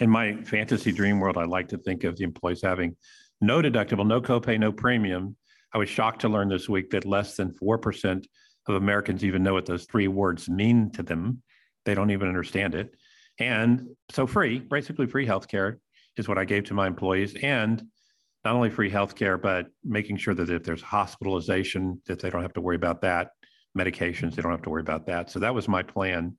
In 0.00 0.10
my 0.10 0.34
fantasy 0.42 0.90
dream 0.90 1.20
world, 1.20 1.38
I 1.38 1.44
like 1.44 1.68
to 1.68 1.78
think 1.78 2.02
of 2.02 2.16
the 2.16 2.24
employees 2.24 2.60
having 2.60 2.96
no 3.40 3.62
deductible, 3.62 4.04
no 4.04 4.20
copay, 4.20 4.58
no 4.58 4.72
premium. 4.72 5.36
I 5.72 5.78
was 5.78 5.88
shocked 5.88 6.20
to 6.22 6.28
learn 6.28 6.48
this 6.48 6.68
week 6.68 6.90
that 6.90 7.04
less 7.04 7.36
than 7.36 7.52
4% 7.52 8.24
of 8.66 8.74
Americans 8.74 9.24
even 9.24 9.44
know 9.44 9.54
what 9.54 9.66
those 9.66 9.84
three 9.84 10.08
words 10.08 10.48
mean 10.48 10.90
to 10.92 11.02
them. 11.04 11.42
They 11.84 11.94
don't 11.94 12.10
even 12.10 12.28
understand 12.28 12.74
it. 12.74 12.96
And 13.38 13.88
so 14.10 14.26
free, 14.26 14.58
basically 14.58 15.06
free 15.06 15.26
healthcare 15.26 15.76
is 16.16 16.26
what 16.28 16.38
I 16.38 16.44
gave 16.44 16.64
to 16.64 16.74
my 16.74 16.88
employees. 16.88 17.36
And 17.42 17.82
not 18.44 18.54
only 18.54 18.70
free 18.70 18.90
healthcare, 18.90 19.40
but 19.40 19.66
making 19.82 20.18
sure 20.18 20.34
that 20.34 20.50
if 20.50 20.62
there's 20.64 20.82
hospitalization, 20.82 22.00
that 22.06 22.20
they 22.20 22.28
don't 22.28 22.42
have 22.42 22.52
to 22.52 22.60
worry 22.60 22.76
about 22.76 23.00
that. 23.00 23.30
Medications, 23.76 24.34
they 24.34 24.42
don't 24.42 24.52
have 24.52 24.62
to 24.62 24.70
worry 24.70 24.82
about 24.82 25.06
that. 25.06 25.30
So 25.30 25.38
that 25.40 25.54
was 25.54 25.66
my 25.66 25.82
plan. 25.82 26.36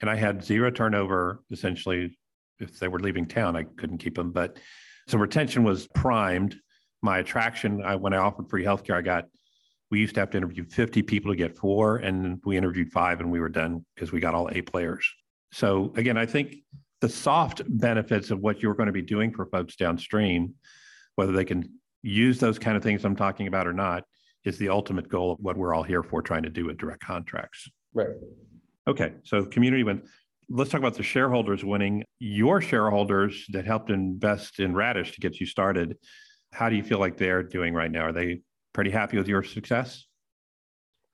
And 0.00 0.10
I 0.10 0.16
had 0.16 0.44
zero 0.44 0.70
turnover 0.70 1.42
essentially. 1.50 2.18
If 2.58 2.78
they 2.78 2.88
were 2.88 3.00
leaving 3.00 3.26
town, 3.26 3.56
I 3.56 3.64
couldn't 3.64 3.98
keep 3.98 4.14
them. 4.14 4.32
But 4.32 4.58
so 5.08 5.18
retention 5.18 5.64
was 5.64 5.88
primed. 5.88 6.56
My 7.02 7.18
attraction, 7.18 7.82
I, 7.84 7.96
when 7.96 8.12
I 8.12 8.18
offered 8.18 8.48
free 8.48 8.64
healthcare, 8.64 8.94
I 8.94 9.02
got, 9.02 9.24
we 9.90 10.00
used 10.00 10.14
to 10.14 10.20
have 10.20 10.30
to 10.30 10.38
interview 10.38 10.64
50 10.64 11.02
people 11.02 11.30
to 11.30 11.36
get 11.36 11.56
four, 11.56 11.98
and 11.98 12.40
we 12.44 12.56
interviewed 12.56 12.90
five 12.90 13.20
and 13.20 13.30
we 13.30 13.40
were 13.40 13.48
done 13.48 13.84
because 13.94 14.10
we 14.10 14.20
got 14.20 14.34
all 14.34 14.48
A 14.52 14.62
players. 14.62 15.06
So 15.52 15.92
again, 15.96 16.16
I 16.16 16.26
think 16.26 16.56
the 17.00 17.08
soft 17.08 17.62
benefits 17.68 18.30
of 18.30 18.40
what 18.40 18.62
you're 18.62 18.74
going 18.74 18.88
to 18.88 18.92
be 18.92 19.02
doing 19.02 19.32
for 19.32 19.46
folks 19.46 19.76
downstream 19.76 20.54
whether 21.16 21.32
they 21.32 21.44
can 21.44 21.68
use 22.02 22.38
those 22.38 22.58
kind 22.58 22.76
of 22.76 22.82
things 22.82 23.04
I'm 23.04 23.16
talking 23.16 23.48
about 23.48 23.66
or 23.66 23.72
not 23.72 24.04
is 24.44 24.58
the 24.58 24.68
ultimate 24.68 25.08
goal 25.08 25.32
of 25.32 25.38
what 25.40 25.56
we're 25.56 25.74
all 25.74 25.82
here 25.82 26.02
for 26.02 26.22
trying 26.22 26.44
to 26.44 26.50
do 26.50 26.66
with 26.66 26.78
direct 26.78 27.02
contracts. 27.02 27.68
Right. 27.92 28.08
Okay. 28.86 29.14
So 29.24 29.44
community 29.44 29.82
win. 29.82 30.02
Let's 30.48 30.70
talk 30.70 30.78
about 30.78 30.94
the 30.94 31.02
shareholders 31.02 31.64
winning. 31.64 32.04
Your 32.20 32.60
shareholders 32.60 33.44
that 33.48 33.64
helped 33.64 33.90
invest 33.90 34.60
in 34.60 34.74
Radish 34.74 35.12
to 35.12 35.20
get 35.20 35.40
you 35.40 35.46
started. 35.46 35.96
How 36.52 36.68
do 36.68 36.76
you 36.76 36.84
feel 36.84 37.00
like 37.00 37.16
they're 37.16 37.42
doing 37.42 37.74
right 37.74 37.90
now? 37.90 38.02
Are 38.02 38.12
they 38.12 38.42
pretty 38.72 38.90
happy 38.90 39.16
with 39.16 39.26
your 39.26 39.42
success? 39.42 40.06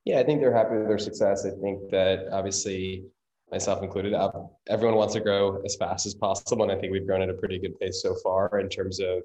Yeah, 0.05 0.19
I 0.19 0.25
think 0.25 0.41
they're 0.41 0.55
happy 0.55 0.77
with 0.77 0.89
their 0.89 0.99
success. 0.99 1.47
I 1.47 1.51
think 1.63 1.91
that 1.91 2.27
obviously, 2.31 3.05
myself 3.51 3.83
included, 3.83 4.13
uh, 4.13 4.33
everyone 4.69 4.97
wants 4.97 5.15
to 5.15 5.21
grow 5.21 5.63
as 5.65 5.77
fast 5.77 6.05
as 6.05 6.15
possible. 6.15 6.65
And 6.65 6.73
I 6.73 6.77
think 6.77 6.93
we've 6.93 7.07
grown 7.07 7.23
at 7.23 7.31
a 7.31 7.35
pretty 7.35 7.59
good 7.59 7.79
pace 7.81 8.03
so 8.03 8.15
far 8.23 8.59
in 8.59 8.69
terms 8.69 9.01
of 9.01 9.23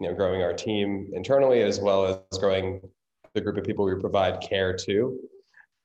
you 0.00 0.08
know, 0.08 0.14
growing 0.14 0.42
our 0.42 0.52
team 0.52 1.10
internally 1.12 1.62
as 1.62 1.80
well 1.80 2.06
as 2.06 2.38
growing 2.38 2.80
the 3.34 3.40
group 3.40 3.56
of 3.56 3.64
people 3.64 3.84
we 3.84 3.94
provide 4.00 4.40
care 4.40 4.74
to. 4.74 5.18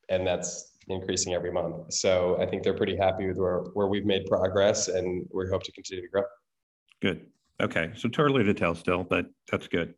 And 0.09 0.25
that's 0.25 0.73
increasing 0.87 1.33
every 1.33 1.51
month. 1.51 1.93
So 1.93 2.37
I 2.39 2.45
think 2.45 2.63
they're 2.63 2.75
pretty 2.75 2.97
happy 2.97 3.27
with 3.27 3.37
where, 3.37 3.59
where 3.73 3.87
we've 3.87 4.05
made 4.05 4.25
progress 4.25 4.87
and 4.87 5.25
we 5.33 5.47
hope 5.49 5.63
to 5.63 5.71
continue 5.71 6.03
to 6.03 6.09
grow. 6.09 6.23
Good. 7.01 7.27
Okay. 7.61 7.91
So 7.95 8.09
too 8.09 8.21
early 8.21 8.43
to 8.43 8.53
tell 8.53 8.75
still, 8.75 9.03
but 9.03 9.25
that's 9.49 9.67
good. 9.67 9.93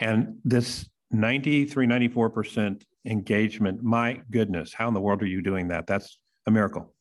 And 0.00 0.38
this 0.44 0.88
93, 1.10 1.86
94% 1.86 2.82
engagement, 3.06 3.82
my 3.82 4.20
goodness, 4.30 4.72
how 4.72 4.88
in 4.88 4.94
the 4.94 5.00
world 5.00 5.22
are 5.22 5.26
you 5.26 5.42
doing 5.42 5.68
that? 5.68 5.86
That's 5.86 6.18
a 6.46 6.50
miracle. 6.50 6.94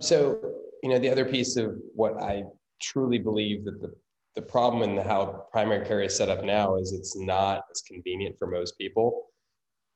So, 0.00 0.38
you 0.82 0.90
know, 0.90 0.98
the 0.98 1.08
other 1.08 1.24
piece 1.24 1.56
of 1.56 1.76
what 1.94 2.20
I 2.20 2.44
truly 2.80 3.18
believe 3.18 3.64
that 3.64 3.80
the 3.80 3.94
the 4.36 4.42
problem 4.42 4.88
in 4.88 4.98
how 4.98 5.46
primary 5.50 5.84
care 5.84 6.02
is 6.02 6.14
set 6.14 6.28
up 6.28 6.44
now 6.44 6.76
is 6.76 6.92
it's 6.92 7.16
not 7.16 7.62
as 7.70 7.80
convenient 7.80 8.38
for 8.38 8.46
most 8.46 8.76
people. 8.78 9.30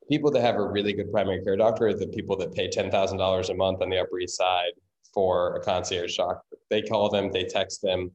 People 0.09 0.31
that 0.31 0.41
have 0.41 0.57
a 0.57 0.67
really 0.67 0.95
good 0.95 1.13
primary 1.13 1.45
care 1.45 1.57
doctor 1.57 1.89
are 1.89 1.95
the 1.95 2.09
people 2.09 2.37
that 2.39 2.55
pay 2.55 2.69
$10,000 2.69 3.51
a 3.51 3.55
month 3.55 3.83
on 3.83 3.91
the 3.91 3.99
Upper 3.99 4.19
East 4.19 4.39
Side 4.39 4.73
for 5.13 5.57
a 5.57 5.61
concierge 5.61 6.17
doc. 6.17 6.43
They 6.71 6.81
call 6.81 7.11
them, 7.11 7.31
they 7.31 7.45
text 7.45 7.83
them, 7.83 8.13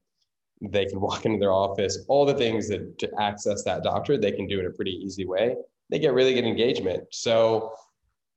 they 0.61 0.87
can 0.87 0.99
walk 0.99 1.25
into 1.25 1.39
their 1.39 1.51
office, 1.51 2.03
all 2.07 2.25
the 2.25 2.33
things 2.33 2.67
that 2.69 2.97
to 2.99 3.11
access 3.19 3.63
that 3.63 3.83
doctor, 3.83 4.17
they 4.17 4.31
can 4.31 4.47
do 4.47 4.59
in 4.59 4.65
a 4.65 4.71
pretty 4.71 4.91
easy 4.91 5.25
way. 5.25 5.55
They 5.91 5.99
get 5.99 6.13
really 6.13 6.33
good 6.33 6.45
engagement. 6.45 7.03
So, 7.11 7.71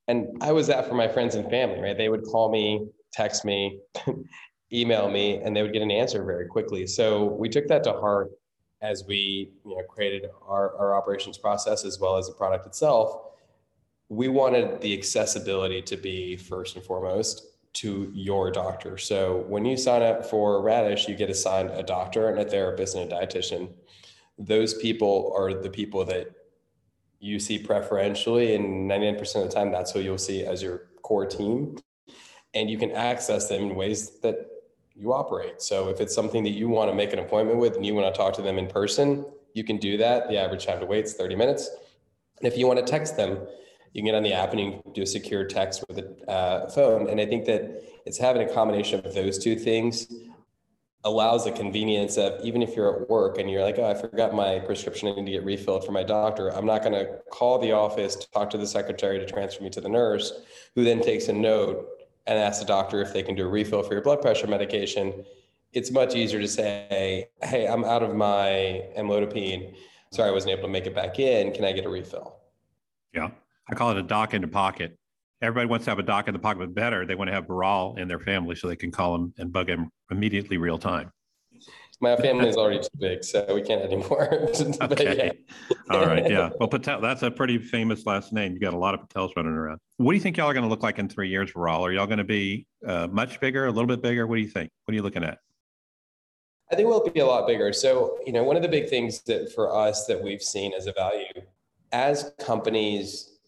and 0.07 0.37
I 0.41 0.51
was 0.51 0.67
that 0.67 0.87
for 0.87 0.93
my 0.93 1.07
friends 1.07 1.33
and 1.33 1.49
family, 1.49 1.79
right? 1.79 1.97
They 1.97 2.09
would 2.09 2.23
call 2.23 2.51
me, 2.51 2.87
text 3.13 3.45
me, 3.45 3.79
email 4.71 5.09
me, 5.09 5.37
and 5.37 5.55
they 5.55 5.61
would 5.61 5.73
get 5.73 5.81
an 5.81 5.91
answer 5.91 6.23
very 6.23 6.47
quickly. 6.47 6.85
So 6.87 7.25
we 7.25 7.49
took 7.49 7.67
that 7.67 7.83
to 7.85 7.93
heart 7.93 8.31
as 8.81 9.03
we 9.07 9.51
you 9.65 9.75
know, 9.75 9.83
created 9.83 10.29
our, 10.47 10.75
our 10.77 10.95
operations 10.95 11.37
process 11.37 11.83
as 11.83 11.99
well 11.99 12.17
as 12.17 12.27
the 12.27 12.33
product 12.33 12.65
itself. 12.65 13.21
We 14.07 14.27
wanted 14.27 14.81
the 14.81 14.97
accessibility 14.97 15.81
to 15.83 15.97
be 15.97 16.37
first 16.37 16.75
and 16.75 16.85
foremost 16.85 17.45
to 17.73 18.11
your 18.13 18.51
doctor. 18.51 18.97
So 18.97 19.43
when 19.47 19.65
you 19.65 19.77
sign 19.77 20.01
up 20.01 20.25
for 20.25 20.61
Radish, 20.61 21.07
you 21.07 21.15
get 21.15 21.29
assigned 21.29 21.69
a 21.71 21.83
doctor 21.83 22.29
and 22.29 22.39
a 22.39 22.45
therapist 22.45 22.95
and 22.95 23.11
a 23.11 23.15
dietitian. 23.15 23.71
Those 24.37 24.73
people 24.75 25.33
are 25.37 25.53
the 25.53 25.69
people 25.69 26.05
that 26.05 26.31
you 27.19 27.37
see 27.39 27.59
preferentially, 27.59 28.55
and 28.55 28.89
99% 28.89 29.19
of 29.35 29.49
the 29.49 29.53
time, 29.53 29.71
that's 29.71 29.91
who 29.91 29.99
you'll 29.99 30.17
see 30.17 30.45
as 30.45 30.63
your 30.63 30.87
core 31.01 31.25
team. 31.25 31.77
And 32.53 32.69
you 32.69 32.77
can 32.77 32.91
access 32.91 33.49
them 33.49 33.63
in 33.63 33.75
ways 33.75 34.19
that 34.21 34.47
you 34.99 35.13
operate. 35.13 35.61
So 35.61 35.87
if 35.89 36.01
it's 36.01 36.13
something 36.13 36.43
that 36.43 36.51
you 36.51 36.67
want 36.67 36.91
to 36.91 36.95
make 36.95 37.13
an 37.13 37.19
appointment 37.19 37.57
with 37.57 37.75
and 37.75 37.85
you 37.85 37.95
want 37.95 38.13
to 38.13 38.17
talk 38.17 38.33
to 38.33 38.41
them 38.41 38.57
in 38.57 38.67
person, 38.67 39.25
you 39.53 39.63
can 39.63 39.77
do 39.77 39.97
that. 39.97 40.27
The 40.27 40.37
average 40.37 40.65
time 40.65 40.79
to 40.81 40.85
wait 40.85 41.05
is 41.05 41.13
30 41.13 41.35
minutes. 41.35 41.69
And 42.39 42.51
if 42.51 42.57
you 42.57 42.67
want 42.67 42.79
to 42.79 42.85
text 42.85 43.15
them, 43.15 43.39
you 43.93 44.01
can 44.01 44.05
get 44.05 44.15
on 44.15 44.23
the 44.23 44.33
app 44.33 44.51
and 44.51 44.59
you 44.59 44.81
can 44.83 44.93
do 44.93 45.03
a 45.03 45.07
secure 45.07 45.45
text 45.45 45.83
with 45.87 45.99
a 45.99 46.29
uh, 46.29 46.69
phone. 46.69 47.09
And 47.09 47.19
I 47.19 47.25
think 47.25 47.45
that 47.45 47.83
it's 48.05 48.17
having 48.17 48.47
a 48.47 48.53
combination 48.53 48.99
of 49.05 49.13
those 49.13 49.39
two 49.39 49.55
things 49.55 50.07
allows 51.05 51.45
the 51.45 51.51
convenience 51.51 52.17
of 52.17 52.43
even 52.43 52.61
if 52.61 52.75
you're 52.75 53.03
at 53.03 53.09
work 53.09 53.37
and 53.37 53.49
you're 53.49 53.63
like, 53.63 53.79
oh, 53.79 53.89
I 53.89 53.93
forgot 53.93 54.33
my 54.33 54.59
prescription, 54.59 55.07
I 55.07 55.15
need 55.15 55.27
to 55.27 55.31
get 55.31 55.45
refilled 55.45 55.85
for 55.85 55.93
my 55.93 56.03
doctor. 56.03 56.49
I'm 56.49 56.65
not 56.65 56.83
going 56.83 56.93
to 56.93 57.19
call 57.31 57.57
the 57.57 57.71
office, 57.71 58.17
talk 58.33 58.49
to 58.49 58.57
the 58.57 58.67
secretary 58.67 59.17
to 59.17 59.25
transfer 59.25 59.63
me 59.63 59.69
to 59.69 59.81
the 59.81 59.87
nurse, 59.87 60.41
who 60.75 60.83
then 60.83 61.01
takes 61.01 61.29
a 61.29 61.33
note 61.33 61.87
and 62.29 62.37
ask 62.37 62.59
the 62.59 62.65
doctor 62.65 63.01
if 63.01 63.11
they 63.11 63.23
can 63.23 63.33
do 63.33 63.45
a 63.45 63.49
refill 63.49 63.81
for 63.81 63.93
your 63.93 64.03
blood 64.03 64.21
pressure 64.21 64.45
medication, 64.45 65.25
it's 65.73 65.89
much 65.89 66.15
easier 66.15 66.39
to 66.39 66.47
say, 66.47 67.27
hey, 67.41 67.67
I'm 67.67 67.83
out 67.83 68.03
of 68.03 68.15
my 68.15 68.85
amlodipine. 68.97 69.73
Sorry, 70.11 70.29
I 70.29 70.31
wasn't 70.31 70.51
able 70.53 70.63
to 70.63 70.69
make 70.69 70.85
it 70.85 70.93
back 70.93 71.17
in. 71.17 71.51
Can 71.51 71.65
I 71.65 71.71
get 71.71 71.85
a 71.85 71.89
refill? 71.89 72.37
Yeah. 73.13 73.31
I 73.69 73.75
call 73.75 73.91
it 73.91 73.97
a 73.97 74.03
doc 74.03 74.35
in 74.35 74.41
the 74.41 74.47
pocket. 74.47 74.95
Everybody 75.41 75.67
wants 75.67 75.85
to 75.85 75.91
have 75.91 75.99
a 75.99 76.03
doc 76.03 76.27
in 76.27 76.33
the 76.33 76.39
pocket, 76.39 76.59
but 76.59 76.75
better, 76.75 77.05
they 77.05 77.15
want 77.15 77.29
to 77.29 77.33
have 77.33 77.47
Baral 77.47 77.95
in 77.97 78.07
their 78.07 78.19
family 78.19 78.55
so 78.55 78.67
they 78.67 78.75
can 78.75 78.91
call 78.91 79.15
him 79.15 79.33
and 79.37 79.51
bug 79.51 79.67
him 79.67 79.89
immediately 80.11 80.57
real 80.57 80.77
time. 80.77 81.11
My 82.01 82.15
family 82.15 82.47
is 82.47 82.55
already 82.55 82.79
too 82.79 82.87
big, 82.97 83.23
so 83.25 83.45
we 83.53 83.61
can't 83.61 83.81
anymore. 83.81 84.29
okay. 84.81 85.37
All 85.89 86.05
right. 86.05 86.29
Yeah. 86.29 86.49
Well, 86.57 86.69
Patel, 86.69 87.01
that's 87.01 87.23
a 87.23 87.31
pretty 87.31 87.57
famous 87.57 88.05
last 88.05 88.31
name. 88.31 88.53
You 88.53 88.59
got 88.59 88.73
a 88.73 88.77
lot 88.77 88.93
of 88.93 89.01
Patels 89.09 89.35
running 89.35 89.51
around. 89.51 89.79
What 89.97 90.13
do 90.13 90.15
you 90.15 90.21
think 90.21 90.37
y'all 90.37 90.49
are 90.49 90.53
going 90.53 90.63
to 90.63 90.69
look 90.69 90.81
like 90.81 90.97
in 90.97 91.09
three 91.09 91.27
years, 91.27 91.51
Baral? 91.51 91.85
Are 91.85 91.91
y'all 91.91 92.05
going 92.05 92.19
to 92.19 92.23
be 92.23 92.65
uh, 92.87 93.07
much 93.11 93.41
bigger, 93.41 93.65
a 93.65 93.71
little 93.71 93.87
bit 93.87 94.01
bigger? 94.01 94.27
What 94.27 94.35
do 94.35 94.41
you 94.41 94.47
think? 94.47 94.69
What 94.85 94.93
are 94.93 94.95
you 94.95 95.01
looking 95.01 95.25
at? 95.25 95.39
I 96.71 96.75
think 96.75 96.87
we'll 96.87 97.03
be 97.09 97.19
a 97.19 97.25
lot 97.25 97.47
bigger. 97.47 97.73
So, 97.73 98.19
you 98.25 98.31
know, 98.31 98.43
one 98.43 98.55
of 98.55 98.61
the 98.61 98.69
big 98.69 98.89
things 98.89 99.21
that 99.23 99.51
for 99.53 99.75
us 99.75 100.05
that 100.05 100.23
we've 100.23 100.41
seen 100.41 100.73
as 100.73 100.87
a 100.87 100.93
value, 100.93 101.25
as 101.91 102.31
companies 102.39 103.39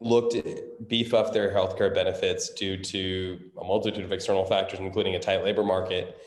look 0.00 0.30
to 0.30 0.62
beef 0.86 1.14
up 1.14 1.32
their 1.32 1.52
healthcare 1.52 1.92
benefits 1.92 2.50
due 2.50 2.76
to 2.76 3.40
a 3.60 3.64
multitude 3.64 4.04
of 4.04 4.12
external 4.12 4.44
factors, 4.44 4.78
including 4.78 5.16
a 5.16 5.18
tight 5.18 5.42
labor 5.42 5.64
market, 5.64 6.20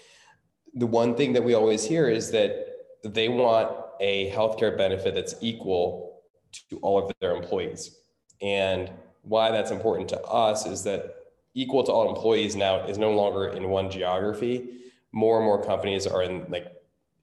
the 0.74 0.88
one 0.88 1.16
thing 1.16 1.34
that 1.34 1.44
we 1.44 1.54
always 1.54 1.84
hear 1.84 2.10
is 2.10 2.32
that 2.32 2.68
they 3.04 3.30
want 3.30 3.76
a 4.00 4.32
healthcare 4.32 4.78
benefit 4.78 5.14
that's 5.16 5.36
equal 5.42 6.22
to 6.70 6.78
all 6.78 6.98
of 6.98 7.12
their 7.20 7.36
employees. 7.36 7.98
And 8.42 8.92
why 9.22 9.52
that's 9.52 9.72
important 9.72 10.10
to 10.10 10.22
us 10.22 10.66
is 10.66 10.84
that 10.84 11.16
equal 11.54 11.84
to 11.84 11.92
all 11.92 12.10
employees 12.10 12.56
now 12.56 12.86
is 12.86 12.98
no 12.98 13.12
longer 13.12 13.48
in 13.48 13.70
one 13.70 13.92
geography. 13.92 14.70
More 15.12 15.38
and 15.38 15.46
more 15.46 15.64
companies 15.64 16.08
are 16.08 16.24
in 16.24 16.46
like 16.50 16.68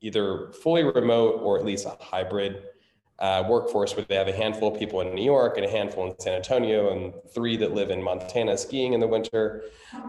either 0.01 0.53
fully 0.63 0.85
remote 0.85 1.41
or 1.43 1.59
at 1.59 1.65
least 1.65 1.87
a 1.87 1.97
hybrid 2.01 2.63
uh, 3.19 3.43
workforce 3.49 3.97
where 3.97 4.05
they 4.09 4.15
have 4.15 4.29
a 4.29 4.37
handful 4.37 4.73
of 4.73 4.79
people 4.79 5.01
in 5.01 5.13
New 5.13 5.25
York 5.25 5.57
and 5.57 5.67
a 5.67 5.71
handful 5.71 6.09
in 6.09 6.19
San 6.21 6.35
Antonio 6.35 6.93
and 6.93 7.13
three 7.35 7.57
that 7.57 7.73
live 7.73 7.91
in 7.91 8.01
Montana 8.01 8.57
skiing 8.57 8.93
in 8.93 9.01
the 9.01 9.09
winter. 9.09 9.65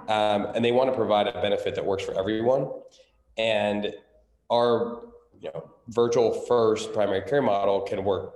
Um, 0.07 0.47
and 0.53 0.63
they 0.63 0.71
want 0.71 0.91
to 0.91 0.95
provide 0.95 1.27
a 1.27 1.33
benefit 1.41 1.73
that 1.75 1.85
works 1.85 2.03
for 2.03 2.17
everyone. 2.19 2.67
And 3.39 3.93
our 4.51 5.03
you 5.39 5.49
know, 5.53 5.71
virtual 5.87 6.33
first 6.33 6.93
primary 6.93 7.21
care 7.21 7.41
model 7.41 7.81
can 7.81 8.03
work 8.03 8.33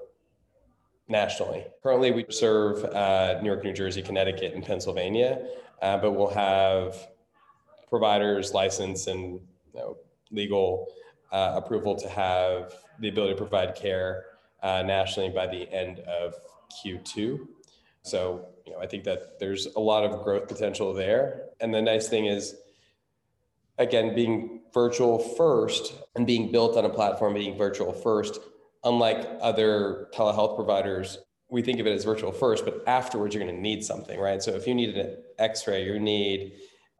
nationally. 1.09 1.65
Currently, 1.83 2.11
we 2.11 2.25
serve 2.29 2.85
uh, 2.85 3.39
New 3.41 3.49
York, 3.49 3.63
New 3.65 3.73
Jersey, 3.73 4.01
Connecticut, 4.01 4.53
and 4.53 4.63
Pennsylvania, 4.63 5.45
uh, 5.81 5.97
but 5.97 6.13
we'll 6.13 6.29
have 6.29 6.95
providers 7.89 8.53
license 8.53 9.07
and 9.07 9.41
you 9.73 9.79
know, 9.79 9.97
legal 10.31 10.87
uh, 11.33 11.53
approval 11.55 11.95
to 11.95 12.07
have 12.07 12.73
the 12.99 13.09
ability 13.09 13.33
to 13.33 13.37
provide 13.37 13.75
care 13.75 14.25
uh, 14.61 14.81
nationally 14.83 15.29
by 15.29 15.45
the 15.45 15.69
end 15.73 15.99
of 15.99 16.35
Q2. 16.83 17.39
So, 18.03 18.45
you 18.65 18.71
know, 18.71 18.79
I 18.79 18.87
think 18.87 19.03
that 19.03 19.39
there's 19.39 19.67
a 19.75 19.79
lot 19.79 20.05
of 20.05 20.23
growth 20.23 20.47
potential 20.47 20.93
there. 20.93 21.49
And 21.59 21.73
the 21.73 21.81
nice 21.81 22.07
thing 22.07 22.27
is, 22.27 22.55
again, 23.77 24.15
being 24.15 24.62
virtual 24.73 25.19
first 25.19 25.93
and 26.15 26.25
being 26.25 26.51
built 26.51 26.75
on 26.77 26.85
a 26.85 26.89
platform 26.89 27.33
being 27.33 27.57
virtual 27.57 27.93
first, 27.93 28.39
unlike 28.83 29.27
other 29.41 30.07
telehealth 30.13 30.55
providers, 30.55 31.19
we 31.49 31.61
think 31.61 31.79
of 31.79 31.87
it 31.87 31.91
as 31.91 32.03
virtual 32.03 32.31
first, 32.31 32.65
but 32.65 32.83
afterwards 32.87 33.35
you're 33.35 33.43
going 33.43 33.55
to 33.55 33.61
need 33.61 33.83
something, 33.83 34.19
right? 34.19 34.41
So 34.41 34.51
if 34.51 34.65
you 34.67 34.73
need 34.73 34.97
an 34.97 35.17
x-ray, 35.37 35.85
you 35.85 35.99
need 35.99 36.53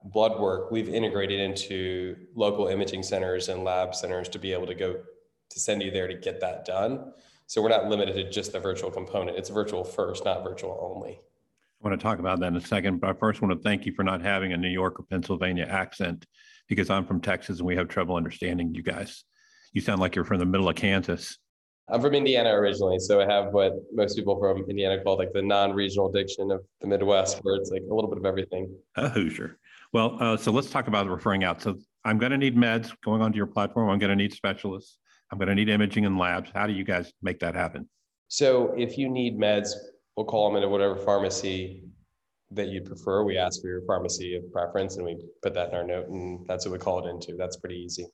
blood 0.04 0.40
work, 0.40 0.70
we've 0.70 0.90
integrated 0.90 1.40
into 1.40 2.16
local 2.36 2.68
imaging 2.68 3.04
centers 3.04 3.50
and 3.50 3.64
lab 3.64 3.96
centers 3.96 4.30
to 4.30 4.40
be 4.40 4.54
able 4.54 4.68
to 4.68 4.76
go 4.76 5.02
to 5.50 5.60
send 5.60 5.82
you 5.82 5.92
there 5.92 6.08
to 6.08 6.16
get 6.16 6.40
that 6.42 6.66
done. 6.66 7.14
So 7.48 7.62
we're 7.62 7.70
not 7.70 7.88
limited 7.88 8.14
to 8.14 8.30
just 8.30 8.52
the 8.52 8.60
virtual 8.60 8.92
component. 8.92 9.38
It's 9.38 9.50
virtual 9.50 9.84
first, 9.84 10.26
not 10.26 10.44
virtual 10.44 10.78
only. 10.82 11.20
I 11.84 11.88
want 11.88 12.00
to 12.00 12.04
talk 12.04 12.20
about 12.20 12.40
that 12.40 12.48
in 12.48 12.56
a 12.56 12.62
second, 12.62 13.00
but 13.00 13.10
I 13.10 13.14
first 13.14 13.42
want 13.42 13.54
to 13.54 13.62
thank 13.62 13.86
you 13.86 13.94
for 13.94 14.04
not 14.04 14.22
having 14.22 14.54
a 14.54 14.58
New 14.58 14.70
York 14.70 15.00
or 15.00 15.04
Pennsylvania 15.04 15.66
accent 15.66 16.26
because 16.68 16.90
I'm 16.90 17.06
from 17.06 17.22
Texas 17.22 17.60
and 17.60 17.68
we 17.68 17.76
have 17.76 17.88
trouble 17.88 18.16
understanding 18.16 18.74
you 18.74 18.84
guys. 18.84 19.24
You 19.74 19.82
sound 19.82 20.02
like 20.02 20.16
you're 20.16 20.26
from 20.26 20.40
the 20.40 20.46
middle 20.46 20.70
of 20.70 20.76
Kansas. 20.76 21.38
I'm 21.90 22.02
from 22.02 22.14
Indiana 22.14 22.52
originally, 22.52 22.98
so 23.00 23.20
I 23.20 23.26
have 23.26 23.54
what 23.54 23.74
most 23.94 24.16
people 24.16 24.40
from 24.40 24.64
Indiana 24.70 25.04
call 25.04 25.18
like 25.18 25.34
the 25.34 25.42
non-regional 25.42 26.12
diction 26.12 26.50
of 26.52 26.64
the 26.80 26.88
Midwest, 26.88 27.40
where 27.44 27.56
it's 27.56 27.72
like 27.72 27.82
a 27.82 27.94
little 27.94 28.10
bit 28.10 28.20
of 28.20 28.26
everything. 28.26 28.74
A 28.96 29.10
Hoosier. 29.10 29.58
Well, 29.92 30.18
uh, 30.20 30.38
so 30.38 30.52
let's 30.52 30.70
talk 30.70 30.88
about 30.88 31.08
referring 31.08 31.44
out. 31.44 31.62
So 31.62 31.78
I'm 32.06 32.18
going 32.18 32.32
to 32.32 32.38
need 32.38 32.56
meds 32.56 32.92
going 33.04 33.22
onto 33.22 33.38
your 33.38 33.48
platform. 33.48 33.90
I'm 33.90 34.00
going 34.00 34.10
to 34.10 34.16
need 34.16 34.34
specialists. 34.34 34.98
I'm 35.32 35.38
going 35.38 35.50
to 35.50 35.56
need 35.56 35.70
imaging 35.70 36.06
and 36.06 36.18
labs. 36.18 36.52
How 36.54 36.68
do 36.68 36.74
you 36.74 36.84
guys 36.84 37.12
make 37.22 37.40
that 37.40 37.54
happen? 37.54 37.90
So 38.30 38.74
if 38.78 38.98
you 38.98 39.10
need 39.10 39.38
meds, 39.38 39.72
we'll 40.16 40.26
call 40.26 40.48
them 40.48 40.58
into 40.58 40.70
whatever 40.70 40.96
pharmacy 40.96 41.84
that 42.56 42.70
you'd 42.70 42.86
prefer. 42.86 43.24
We 43.24 43.38
ask 43.38 43.62
for 43.62 43.68
your 43.68 43.82
pharmacy 43.86 44.36
of 44.36 44.52
preference 44.52 44.98
and 44.98 45.06
we 45.06 45.18
put 45.42 45.54
that 45.54 45.70
in 45.70 45.76
our 45.76 45.84
note 45.84 46.08
and 46.08 46.46
that's 46.48 46.66
what 46.66 46.72
we 46.72 46.80
call 46.80 47.06
it 47.06 47.10
into. 47.10 47.36
That's 47.38 47.58
pretty 47.58 47.78
easy. 47.78 48.08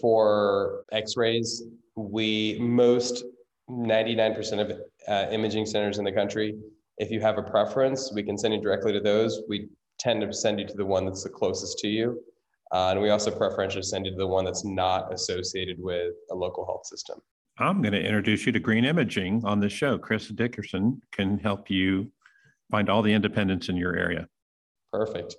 For 0.00 0.84
x-rays, 0.92 1.64
we 1.96 2.58
most 2.60 3.24
99% 3.70 4.60
of 4.60 4.78
uh, 5.08 5.30
imaging 5.30 5.66
centers 5.66 5.98
in 5.98 6.04
the 6.04 6.12
country, 6.12 6.58
if 6.98 7.10
you 7.10 7.20
have 7.20 7.38
a 7.38 7.42
preference, 7.42 8.12
we 8.12 8.22
can 8.22 8.36
send 8.36 8.54
you 8.54 8.60
directly 8.60 8.92
to 8.92 9.00
those. 9.00 9.42
We 9.48 9.68
tend 9.98 10.20
to 10.22 10.32
send 10.32 10.60
you 10.60 10.66
to 10.66 10.74
the 10.74 10.84
one 10.84 11.04
that's 11.04 11.22
the 11.22 11.30
closest 11.30 11.78
to 11.80 11.88
you. 11.88 12.20
Uh, 12.72 12.90
and 12.90 13.00
we 13.00 13.10
also 13.10 13.30
preferentially 13.30 13.82
send 13.82 14.04
you 14.04 14.12
to 14.12 14.18
the 14.18 14.26
one 14.26 14.44
that's 14.44 14.64
not 14.64 15.12
associated 15.12 15.76
with 15.78 16.12
a 16.30 16.34
local 16.34 16.66
health 16.66 16.86
system. 16.86 17.18
I'm 17.58 17.82
going 17.82 17.92
to 17.92 18.00
introduce 18.00 18.46
you 18.46 18.52
to 18.52 18.60
Green 18.60 18.84
Imaging 18.84 19.44
on 19.44 19.58
the 19.58 19.68
show. 19.68 19.98
Chris 19.98 20.28
Dickerson 20.28 21.00
can 21.12 21.38
help 21.38 21.70
you 21.70 22.10
find 22.70 22.88
all 22.88 23.02
the 23.02 23.12
independents 23.12 23.68
in 23.68 23.76
your 23.76 23.96
area. 23.96 24.28
Perfect. 24.92 25.36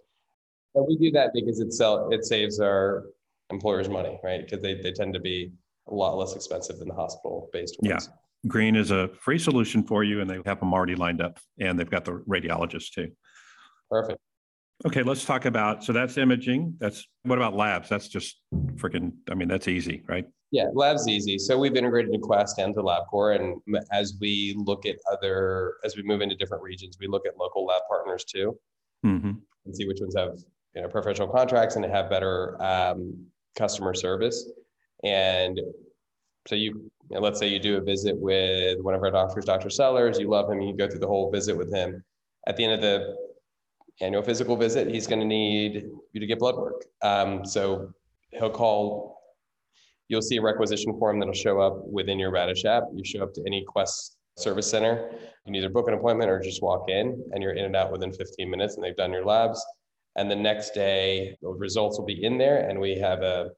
And 0.75 0.85
we 0.87 0.97
do 0.97 1.11
that 1.11 1.31
because 1.33 1.59
it 1.59 1.73
sell 1.73 2.09
it 2.11 2.25
saves 2.25 2.59
our 2.59 3.05
employers 3.49 3.89
money, 3.89 4.19
right? 4.23 4.41
Because 4.41 4.61
they, 4.61 4.75
they 4.75 4.91
tend 4.91 5.13
to 5.13 5.19
be 5.19 5.51
a 5.87 5.93
lot 5.93 6.17
less 6.17 6.35
expensive 6.35 6.77
than 6.77 6.87
the 6.87 6.93
hospital 6.93 7.49
based 7.51 7.77
ones. 7.81 8.07
Yeah. 8.07 8.49
Green 8.49 8.75
is 8.75 8.91
a 8.91 9.09
free 9.19 9.39
solution 9.39 9.83
for 9.83 10.03
you 10.03 10.21
and 10.21 10.29
they 10.29 10.39
have 10.45 10.59
them 10.59 10.73
already 10.73 10.95
lined 10.95 11.21
up 11.21 11.39
and 11.59 11.77
they've 11.77 11.89
got 11.89 12.05
the 12.05 12.23
radiologist 12.29 12.91
too. 12.93 13.11
Perfect. 13.89 14.19
Okay, 14.85 15.03
let's 15.03 15.25
talk 15.25 15.45
about 15.45 15.83
so 15.83 15.91
that's 15.91 16.17
imaging. 16.17 16.75
That's 16.79 17.05
what 17.23 17.37
about 17.37 17.53
labs? 17.53 17.89
That's 17.89 18.07
just 18.07 18.39
freaking 18.75 19.11
I 19.29 19.33
mean, 19.33 19.49
that's 19.49 19.67
easy, 19.67 20.03
right? 20.07 20.25
Yeah, 20.51 20.65
lab's 20.73 21.07
easy. 21.07 21.37
So 21.37 21.59
we've 21.59 21.75
integrated 21.75 22.11
to 22.13 22.19
Quest 22.19 22.57
and 22.57 22.73
to 22.73 22.81
LabCorp, 22.81 23.39
and 23.39 23.77
as 23.91 24.15
we 24.19 24.55
look 24.57 24.85
at 24.85 24.95
other, 25.11 25.75
as 25.83 25.95
we 25.95 26.01
move 26.01 26.21
into 26.21 26.35
different 26.35 26.63
regions, 26.63 26.97
we 26.99 27.07
look 27.07 27.27
at 27.27 27.37
local 27.37 27.65
lab 27.65 27.81
partners 27.87 28.23
too, 28.25 28.57
mm-hmm. 29.05 29.33
and 29.65 29.75
see 29.75 29.87
which 29.87 29.99
ones 30.01 30.15
have 30.17 30.39
you 30.75 30.81
know, 30.81 30.87
professional 30.87 31.27
contracts 31.27 31.75
and 31.75 31.85
have 31.85 32.09
better 32.09 32.61
um, 32.61 33.25
customer 33.55 33.93
service. 33.93 34.49
And 35.03 35.59
so 36.47 36.55
you, 36.55 36.89
you 37.09 37.15
know, 37.15 37.19
let's 37.19 37.39
say 37.39 37.47
you 37.47 37.59
do 37.59 37.77
a 37.77 37.81
visit 37.81 38.17
with 38.17 38.79
one 38.81 38.93
of 38.93 39.01
our 39.01 39.11
doctors, 39.11 39.45
Dr. 39.45 39.69
Sellers, 39.69 40.19
you 40.19 40.29
love 40.29 40.49
him, 40.49 40.61
you 40.61 40.75
go 40.75 40.87
through 40.87 40.99
the 40.99 41.07
whole 41.07 41.31
visit 41.31 41.57
with 41.57 41.73
him. 41.73 42.03
At 42.47 42.57
the 42.57 42.63
end 42.65 42.73
of 42.73 42.81
the 42.81 43.15
annual 44.01 44.23
physical 44.23 44.55
visit, 44.55 44.87
he's 44.87 45.07
going 45.07 45.19
to 45.19 45.25
need 45.25 45.89
you 46.13 46.19
to 46.19 46.25
get 46.25 46.39
blood 46.39 46.55
work. 46.55 46.85
Um, 47.01 47.45
so 47.45 47.93
he'll 48.31 48.49
call, 48.49 49.18
you'll 50.09 50.21
see 50.21 50.37
a 50.37 50.41
requisition 50.41 50.97
form 50.99 51.19
that'll 51.19 51.33
show 51.33 51.61
up 51.61 51.85
within 51.85 52.19
your 52.19 52.31
Radish 52.31 52.65
app. 52.65 52.83
You 52.93 53.05
show 53.05 53.23
up 53.23 53.33
to 53.35 53.43
any 53.47 53.63
Quest 53.65 54.17
service 54.37 54.69
center. 54.69 55.09
You 55.11 55.17
can 55.45 55.55
either 55.55 55.69
book 55.69 55.87
an 55.87 55.93
appointment 55.93 56.29
or 56.29 56.39
just 56.41 56.61
walk 56.61 56.89
in 56.89 57.23
and 57.31 57.41
you're 57.41 57.53
in 57.53 57.65
and 57.65 57.75
out 57.75 57.91
within 57.91 58.11
15 58.11 58.49
minutes 58.49 58.75
and 58.75 58.83
they've 58.83 58.95
done 58.95 59.13
your 59.13 59.25
labs. 59.25 59.63
And 60.15 60.29
the 60.29 60.35
next 60.35 60.73
day, 60.73 61.37
the 61.41 61.49
results 61.49 61.97
will 61.97 62.05
be 62.05 62.23
in 62.23 62.37
there 62.37 62.67
and 62.67 62.79
we 62.79 62.97
have 62.97 63.21
a 63.21 63.49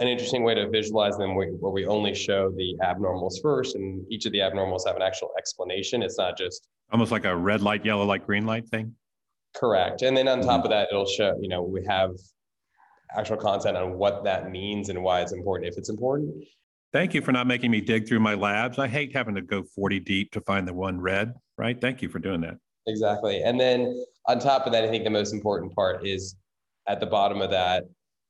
an 0.00 0.08
interesting 0.08 0.42
way 0.42 0.54
to 0.54 0.68
visualize 0.68 1.16
them 1.16 1.36
where 1.36 1.48
where 1.48 1.70
we 1.70 1.86
only 1.86 2.12
show 2.14 2.50
the 2.50 2.74
abnormals 2.82 3.40
first 3.40 3.76
and 3.76 4.04
each 4.10 4.26
of 4.26 4.32
the 4.32 4.38
abnormals 4.38 4.86
have 4.86 4.96
an 4.96 5.02
actual 5.02 5.30
explanation. 5.38 6.02
It's 6.02 6.18
not 6.18 6.36
just 6.36 6.66
Almost 6.90 7.12
like 7.12 7.24
a 7.24 7.34
red 7.34 7.62
light, 7.62 7.86
yellow 7.86 8.04
light, 8.04 8.26
green 8.26 8.44
light 8.44 8.68
thing. 8.68 8.94
Correct. 9.56 10.02
And 10.02 10.16
then 10.16 10.28
on 10.28 10.40
top 10.40 10.48
mm-hmm. 10.48 10.64
of 10.64 10.70
that, 10.70 10.88
it'll 10.90 11.06
show, 11.06 11.38
you 11.40 11.48
know, 11.48 11.62
we 11.62 11.84
have 11.86 12.10
actual 13.16 13.36
content 13.36 13.76
on 13.76 13.98
what 13.98 14.24
that 14.24 14.50
means 14.50 14.88
and 14.88 15.02
why 15.02 15.20
it's 15.20 15.32
important, 15.32 15.70
if 15.70 15.78
it's 15.78 15.88
important. 15.88 16.44
Thank 16.92 17.14
you 17.14 17.22
for 17.22 17.32
not 17.32 17.46
making 17.46 17.70
me 17.70 17.80
dig 17.80 18.06
through 18.06 18.20
my 18.20 18.34
labs. 18.34 18.78
I 18.78 18.86
hate 18.86 19.14
having 19.14 19.34
to 19.34 19.42
go 19.42 19.62
40 19.62 20.00
deep 20.00 20.30
to 20.32 20.40
find 20.42 20.68
the 20.68 20.74
one 20.74 21.00
red, 21.00 21.32
right? 21.56 21.80
Thank 21.80 22.02
you 22.02 22.08
for 22.08 22.18
doing 22.18 22.42
that. 22.42 22.56
Exactly. 22.86 23.42
And 23.42 23.58
then 23.58 24.04
on 24.26 24.38
top 24.38 24.66
of 24.66 24.72
that, 24.72 24.84
I 24.84 24.88
think 24.88 25.04
the 25.04 25.10
most 25.10 25.32
important 25.32 25.74
part 25.74 26.06
is 26.06 26.36
at 26.88 27.00
the 27.00 27.06
bottom 27.06 27.40
of 27.40 27.50
that, 27.50 27.84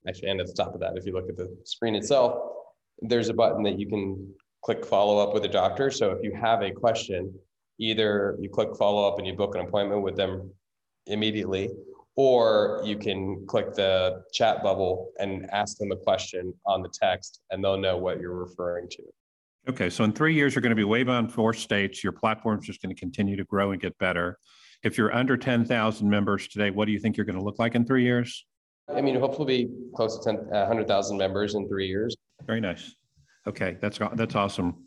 actually, 0.07 0.31
and 0.31 0.41
at 0.41 0.47
the 0.47 0.53
top 0.53 0.75
of 0.75 0.81
that, 0.81 0.93
if 0.97 1.07
you 1.07 1.13
look 1.13 1.29
at 1.29 1.37
the 1.37 1.55
screen 1.65 1.95
itself, 1.95 2.39
there's 3.01 3.29
a 3.29 3.35
button 3.35 3.63
that 3.65 3.79
you 3.79 3.89
can 3.89 4.33
click 4.65 4.85
follow 4.85 5.19
up 5.19 5.35
with 5.35 5.45
a 5.45 5.49
doctor. 5.49 5.91
So 5.91 6.11
if 6.13 6.23
you 6.23 6.33
have 6.41 6.63
a 6.63 6.71
question, 6.71 7.35
either 7.81 8.37
you 8.41 8.49
click 8.49 8.77
follow 8.79 9.09
up 9.09 9.19
and 9.19 9.27
you 9.27 9.35
book 9.35 9.57
an 9.57 9.63
appointment 9.63 10.03
with 10.03 10.17
them 10.17 10.53
immediately, 11.07 11.69
or 12.17 12.83
you 12.85 12.97
can 12.97 13.45
click 13.47 13.75
the 13.75 14.23
chat 14.33 14.63
bubble 14.63 15.13
and 15.19 15.49
ask 15.51 15.79
them 15.79 15.93
a 15.93 15.97
question 15.97 16.53
on 16.67 16.83
the 16.83 16.89
text 16.93 17.41
and 17.51 17.65
they'll 17.65 17.79
know 17.79 17.97
what 17.97 18.21
you're 18.21 18.37
referring 18.37 18.89
to. 18.91 19.03
Okay, 19.69 19.89
so 19.89 20.03
in 20.05 20.13
three 20.13 20.35
years, 20.35 20.55
you're 20.55 20.63
going 20.63 20.71
to 20.71 20.77
be 20.77 20.85
way 20.85 21.05
beyond 21.05 21.33
four 21.33 21.55
states. 21.55 22.03
Your 22.03 22.13
platform's 22.13 22.67
just 22.67 22.83
going 22.83 22.95
to 22.95 22.99
continue 22.99 23.37
to 23.37 23.45
grow 23.45 23.71
and 23.71 23.81
get 23.81 23.97
better. 23.99 24.39
If 24.83 24.99
you're 24.99 25.15
under 25.15 25.37
10,000 25.37 26.09
members 26.09 26.49
today, 26.49 26.71
what 26.71 26.87
do 26.87 26.93
you 26.93 26.99
think 26.99 27.17
you're 27.17 27.27
going 27.27 27.39
to 27.39 27.45
look 27.45 27.61
like 27.61 27.77
in 27.77 27.87
three 27.87 28.03
years? 28.03 28.45
I 28.93 29.01
mean, 29.01 29.15
hopefully 29.15 29.67
be 29.67 29.73
close 29.95 30.19
to 30.19 30.25
10, 30.25 30.49
uh, 30.53 30.67
100,000 30.67 31.17
members 31.17 31.55
in 31.55 31.69
three 31.69 31.87
years. 31.87 32.17
Very 32.45 32.61
nice. 32.61 32.93
Okay, 33.47 33.77
that's, 33.81 34.01
that's 34.15 34.35
awesome. 34.35 34.85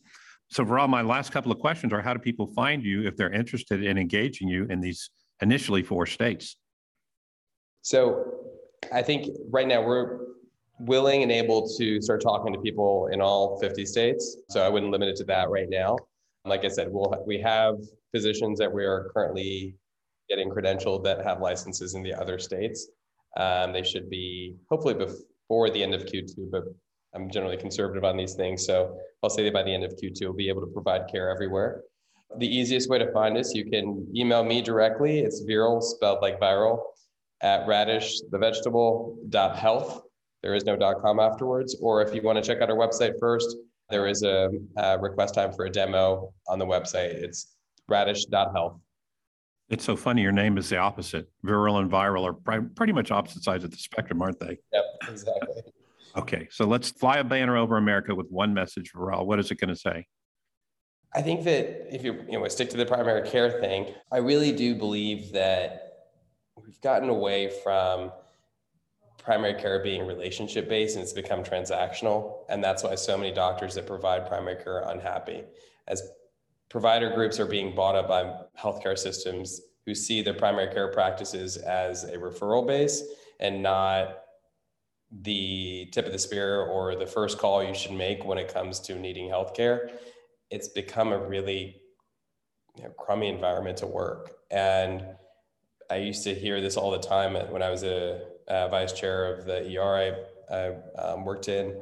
So 0.50 0.66
Viral, 0.66 0.90
my 0.90 1.02
last 1.02 1.32
couple 1.32 1.54
of 1.54 1.60
questions 1.60 1.94
are 1.94 2.02
how 2.02 2.14
do 2.14 2.20
people 2.20 2.48
find 2.48 2.84
you 2.84 3.08
if 3.08 3.16
they're 3.16 3.32
interested 3.32 3.82
in 3.82 3.98
engaging 3.98 4.50
you 4.50 4.66
in 4.70 4.82
these 4.82 5.10
initially 5.42 5.84
four 5.84 6.06
states? 6.06 6.58
So 7.86 8.34
I 8.92 9.04
think 9.04 9.28
right 9.52 9.68
now 9.68 9.80
we're 9.80 10.18
willing 10.80 11.22
and 11.22 11.32
able 11.32 11.70
to 11.78 12.02
start 12.02 12.20
talking 12.20 12.52
to 12.52 12.60
people 12.60 13.10
in 13.14 13.22
all 13.22 13.60
50 13.60 13.86
states. 13.86 14.38
So 14.50 14.66
I 14.66 14.70
wouldn't 14.70 14.92
limit 14.92 15.10
it 15.10 15.16
to 15.18 15.24
that 15.26 15.52
right 15.52 15.70
now. 15.70 15.96
Like 16.46 16.66
I 16.66 16.68
said, 16.68 16.88
we'll 16.90 17.14
we 17.28 17.40
have 17.42 17.76
physicians 18.12 18.58
that 18.58 18.74
we 18.74 18.84
are 18.84 19.12
currently 19.14 19.76
getting 20.28 20.50
credentialed 20.50 21.04
that 21.04 21.24
have 21.24 21.42
licenses 21.42 21.94
in 21.94 22.02
the 22.02 22.12
other 22.16 22.40
states. 22.40 22.90
Um, 23.38 23.72
they 23.72 23.84
should 23.84 24.10
be 24.10 24.56
hopefully 24.68 24.96
before 24.96 25.70
the 25.70 25.84
end 25.84 25.94
of 25.94 26.06
Q2, 26.06 26.50
but 26.50 26.64
I'm 27.14 27.30
generally 27.30 27.58
conservative 27.58 28.04
on 28.04 28.18
these 28.18 28.34
things. 28.34 28.66
So 28.66 28.98
I'll 29.22 29.30
say 29.30 29.44
that 29.44 29.54
by 29.54 29.62
the 29.62 29.72
end 29.76 29.84
of 29.84 29.92
Q2, 29.92 30.22
we'll 30.22 30.34
be 30.34 30.50
able 30.50 30.62
to 30.62 30.74
provide 30.74 31.08
care 31.12 31.30
everywhere. 31.30 31.84
The 32.40 32.48
easiest 32.48 32.90
way 32.90 32.98
to 32.98 33.12
find 33.14 33.38
us, 33.38 33.54
you 33.54 33.70
can 33.70 34.08
email 34.16 34.44
me 34.44 34.64
directly. 34.64 35.20
It's 35.20 35.44
viral, 35.44 35.84
spelled 35.84 36.24
like 36.24 36.40
viral, 36.40 36.80
at 37.42 37.68
radish, 37.68 38.20
the 38.32 38.38
vegetable 38.38 39.18
dot 39.30 39.58
health. 39.58 40.02
There 40.44 40.56
is 40.56 40.64
no 40.64 40.76
dot 40.76 41.02
com 41.02 41.20
afterwards. 41.20 41.76
Or 41.82 42.02
if 42.02 42.14
you 42.14 42.22
want 42.22 42.44
to 42.44 42.48
check 42.48 42.62
out 42.62 42.70
our 42.70 42.78
website 42.78 43.14
first, 43.20 43.56
there 43.90 44.08
is 44.08 44.24
a, 44.24 44.50
a 44.78 45.00
request 45.00 45.36
time 45.36 45.52
for 45.52 45.66
a 45.66 45.70
demo 45.70 46.34
on 46.48 46.60
the 46.60 46.66
website. 46.66 47.14
It's 47.14 47.56
radish 47.88 48.26
health. 48.32 48.80
It's 49.70 49.84
so 49.84 49.96
funny. 49.96 50.22
Your 50.22 50.32
name 50.32 50.58
is 50.58 50.70
the 50.70 50.78
opposite. 50.78 51.28
Viral 51.44 51.80
and 51.80 51.92
viral 51.92 52.24
are 52.24 52.34
pri- 52.34 52.68
pretty 52.76 52.94
much 52.94 53.10
opposite 53.10 53.44
sides 53.44 53.64
of 53.64 53.72
the 53.72 53.78
spectrum, 53.78 54.22
aren't 54.22 54.40
they? 54.40 54.58
Yep, 54.74 54.84
exactly. 55.10 55.62
Okay, 56.18 56.48
so 56.50 56.66
let's 56.66 56.92
fly 56.92 57.18
a 57.18 57.26
banner 57.26 57.58
over 57.58 57.76
America 57.76 58.16
with 58.16 58.28
one 58.30 58.54
message, 58.54 58.94
Viral. 58.94 59.26
What 59.26 59.38
is 59.38 59.52
it 59.52 59.60
going 59.60 59.68
to 59.68 59.76
say? 59.76 60.08
I 61.14 61.22
think 61.22 61.44
that 61.44 61.94
if 61.94 62.06
you 62.06 62.24
you 62.30 62.40
know 62.40 62.48
stick 62.48 62.70
to 62.70 62.78
the 62.78 62.86
primary 62.86 63.28
care 63.28 63.52
thing, 63.60 63.94
I 64.14 64.20
really 64.20 64.54
do 64.54 64.76
believe 64.76 65.34
that 65.34 65.85
we've 66.66 66.82
gotten 66.82 67.10
away 67.10 67.52
from 67.64 68.12
primary 69.18 69.60
care 69.60 69.82
being 69.82 70.06
relationship 70.06 70.70
based 70.70 70.96
and 70.96 71.04
it's 71.04 71.14
become 71.14 71.44
transactional, 71.44 72.40
and 72.50 72.64
that's 72.64 72.84
why 72.84 72.96
so 72.96 73.18
many 73.18 73.34
doctors 73.34 73.76
that 73.76 73.88
provide 73.88 74.28
primary 74.28 74.62
care 74.62 74.84
are 74.84 74.92
unhappy. 74.92 75.44
As 75.88 76.04
provider 76.70 77.14
groups 77.14 77.40
are 77.40 77.46
being 77.46 77.76
bought 77.76 77.96
up 77.96 78.08
by 78.08 78.36
healthcare 78.60 78.98
systems 78.98 79.62
who 79.86 79.96
see 79.96 80.22
their 80.22 80.34
primary 80.34 80.74
care 80.74 80.92
practices 80.92 81.58
as 81.58 82.04
a 82.04 82.18
referral 82.18 82.66
base 82.66 83.04
and 83.40 83.62
not 83.62 84.20
the 85.22 85.88
tip 85.92 86.06
of 86.06 86.12
the 86.12 86.20
spear 86.20 86.62
or 86.62 86.96
the 86.96 87.06
first 87.06 87.38
call 87.38 87.64
you 87.64 87.74
should 87.74 87.92
make 87.92 88.26
when 88.26 88.38
it 88.38 88.52
comes 88.52 88.80
to 88.80 88.96
needing 88.96 89.30
healthcare 89.30 89.92
it's 90.52 90.68
become 90.70 91.12
a 91.12 91.18
really 91.18 91.82
you 92.78 92.84
know, 92.84 92.90
crummy 92.92 93.30
environment 93.30 93.78
to 93.78 93.88
work. 93.88 94.36
And 94.52 95.04
I 95.90 95.98
used 95.98 96.24
to 96.24 96.34
hear 96.34 96.62
this 96.62 96.78
all 96.78 96.92
the 96.92 97.00
time 97.00 97.34
when 97.52 97.62
I 97.62 97.70
was 97.70 97.84
a, 97.84 98.22
a 98.48 98.70
vice 98.70 98.94
chair 98.94 99.34
of 99.34 99.46
the 99.46 99.78
ER 99.78 100.16
I, 100.52 100.56
I 100.56 101.02
um, 101.02 101.26
worked 101.26 101.48
in. 101.48 101.80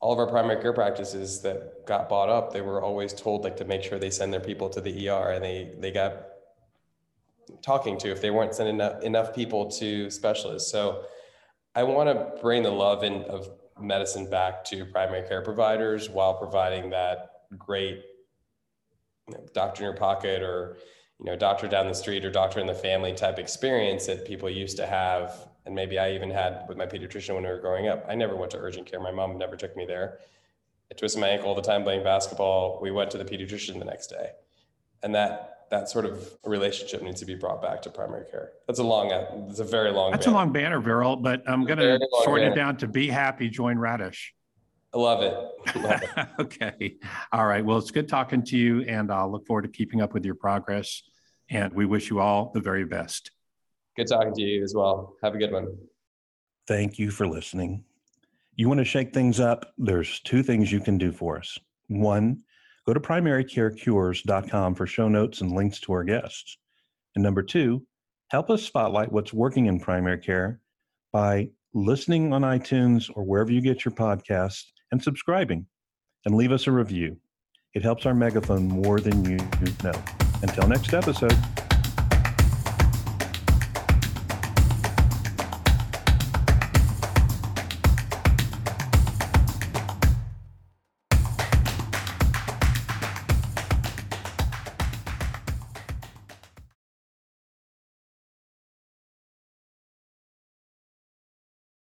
All 0.00 0.12
of 0.12 0.18
our 0.18 0.28
primary 0.28 0.60
care 0.62 0.72
practices 0.72 1.40
that 1.42 1.84
got 1.86 2.08
bought 2.08 2.28
up, 2.28 2.52
they 2.52 2.60
were 2.60 2.82
always 2.82 3.12
told 3.12 3.42
like 3.42 3.56
to 3.56 3.64
make 3.64 3.82
sure 3.82 3.98
they 3.98 4.10
send 4.10 4.32
their 4.32 4.40
people 4.40 4.68
to 4.70 4.80
the 4.80 5.08
ER, 5.08 5.32
and 5.32 5.44
they 5.44 5.74
they 5.78 5.90
got 5.90 6.24
talking 7.62 7.98
to 7.98 8.10
if 8.10 8.20
they 8.20 8.30
weren't 8.30 8.54
sending 8.54 8.76
enough, 8.76 9.02
enough 9.02 9.34
people 9.34 9.68
to 9.72 10.08
specialists. 10.10 10.70
So 10.70 11.04
I 11.74 11.82
want 11.82 12.08
to 12.08 12.40
bring 12.40 12.62
the 12.62 12.70
love 12.70 13.02
in 13.02 13.24
of 13.24 13.48
medicine 13.80 14.28
back 14.30 14.64
to 14.64 14.84
primary 14.86 15.26
care 15.28 15.42
providers 15.42 16.08
while 16.08 16.34
providing 16.34 16.90
that 16.90 17.30
great 17.56 18.02
doctor 19.52 19.82
in 19.82 19.90
your 19.90 19.96
pocket 19.96 20.42
or 20.42 20.78
you 21.18 21.26
know 21.26 21.36
doctor 21.36 21.66
down 21.66 21.88
the 21.88 21.94
street 21.94 22.24
or 22.24 22.30
doctor 22.30 22.60
in 22.60 22.66
the 22.66 22.74
family 22.74 23.12
type 23.12 23.38
experience 23.38 24.06
that 24.06 24.24
people 24.24 24.48
used 24.48 24.76
to 24.76 24.86
have. 24.86 25.48
And 25.66 25.74
maybe 25.74 25.98
i 25.98 26.12
even 26.12 26.30
had 26.30 26.64
with 26.68 26.78
my 26.78 26.86
pediatrician 26.86 27.34
when 27.34 27.42
we 27.42 27.50
were 27.50 27.60
growing 27.60 27.88
up. 27.88 28.06
I 28.08 28.14
never 28.14 28.36
went 28.36 28.52
to 28.52 28.58
urgent 28.58 28.86
care. 28.86 29.00
My 29.00 29.10
mom 29.10 29.36
never 29.36 29.56
took 29.56 29.76
me 29.76 29.84
there. 29.84 30.18
I 30.90 30.94
twisted 30.94 31.20
my 31.20 31.28
ankle 31.28 31.48
all 31.48 31.54
the 31.54 31.62
time 31.62 31.82
playing 31.82 32.04
basketball. 32.04 32.78
We 32.80 32.90
went 32.90 33.10
to 33.10 33.18
the 33.18 33.24
pediatrician 33.24 33.78
the 33.78 33.84
next 33.84 34.06
day. 34.06 34.30
And 35.02 35.14
that 35.14 35.66
that 35.70 35.90
sort 35.90 36.06
of 36.06 36.26
relationship 36.44 37.02
needs 37.02 37.20
to 37.20 37.26
be 37.26 37.34
brought 37.34 37.60
back 37.60 37.82
to 37.82 37.90
primary 37.90 38.24
care. 38.30 38.52
That's 38.66 38.78
a 38.78 38.84
long 38.84 39.08
that's 39.46 39.58
a 39.60 39.64
very 39.64 39.90
long 39.90 40.12
That's 40.12 40.26
a 40.26 40.30
long 40.30 40.52
banner, 40.52 40.80
Viral, 40.80 41.22
but 41.22 41.42
I'm 41.46 41.66
going 41.66 41.78
to 41.78 42.00
shorten 42.24 42.52
it 42.52 42.54
down 42.54 42.78
to 42.78 42.88
be 42.88 43.08
happy, 43.08 43.50
join 43.50 43.78
Radish. 43.78 44.34
I 44.98 45.00
love 45.00 45.22
it, 45.22 45.76
love 45.76 46.02
it. 46.02 46.26
Okay. 46.40 46.96
All 47.32 47.46
right. 47.46 47.64
Well, 47.64 47.78
it's 47.78 47.90
good 47.90 48.08
talking 48.08 48.42
to 48.44 48.56
you 48.56 48.82
and 48.82 49.12
I'll 49.12 49.30
look 49.30 49.46
forward 49.46 49.62
to 49.62 49.68
keeping 49.68 50.00
up 50.00 50.12
with 50.12 50.24
your 50.24 50.34
progress. 50.34 51.02
And 51.50 51.72
we 51.72 51.86
wish 51.86 52.10
you 52.10 52.18
all 52.20 52.50
the 52.52 52.60
very 52.60 52.84
best. 52.84 53.30
good 53.96 54.08
talking 54.08 54.34
to 54.34 54.42
you 54.42 54.62
as 54.62 54.74
well 54.74 55.14
have 55.22 55.34
a 55.34 55.38
good 55.38 55.52
one 55.52 55.76
Thank 56.66 56.98
you 56.98 57.10
for 57.10 57.26
listening. 57.26 57.84
You 58.56 58.68
want 58.68 58.78
to 58.78 58.84
shake 58.84 59.14
things 59.14 59.40
up? 59.40 59.72
There's 59.78 60.20
two 60.20 60.42
things 60.42 60.70
you 60.70 60.80
can 60.80 60.98
do 60.98 61.12
for 61.12 61.38
us. 61.38 61.58
One, 61.86 62.42
go 62.86 62.92
to 62.92 63.00
primarycarecures.com 63.00 64.74
for 64.74 64.86
show 64.86 65.08
notes 65.08 65.40
and 65.40 65.52
links 65.52 65.80
to 65.80 65.92
our 65.92 66.04
guests. 66.04 66.58
And 67.14 67.22
number 67.22 67.42
two, 67.42 67.86
help 68.30 68.50
us 68.50 68.62
spotlight 68.64 69.12
what's 69.12 69.32
working 69.32 69.64
in 69.66 69.80
primary 69.80 70.18
care 70.18 70.60
by 71.10 71.48
listening 71.72 72.32
on 72.34 72.42
iTunes 72.42 73.10
or 73.14 73.24
wherever 73.24 73.50
you 73.52 73.62
get 73.62 73.84
your 73.86 73.92
podcasts 73.92 74.64
and 74.90 75.02
subscribing 75.02 75.66
and 76.24 76.34
leave 76.34 76.52
us 76.52 76.66
a 76.66 76.72
review. 76.72 77.16
It 77.74 77.82
helps 77.82 78.06
our 78.06 78.14
megaphone 78.14 78.66
more 78.66 79.00
than 79.00 79.24
you 79.24 79.38
know. 79.84 79.92
Until 80.42 80.68
next 80.68 80.94
episode. 80.94 81.36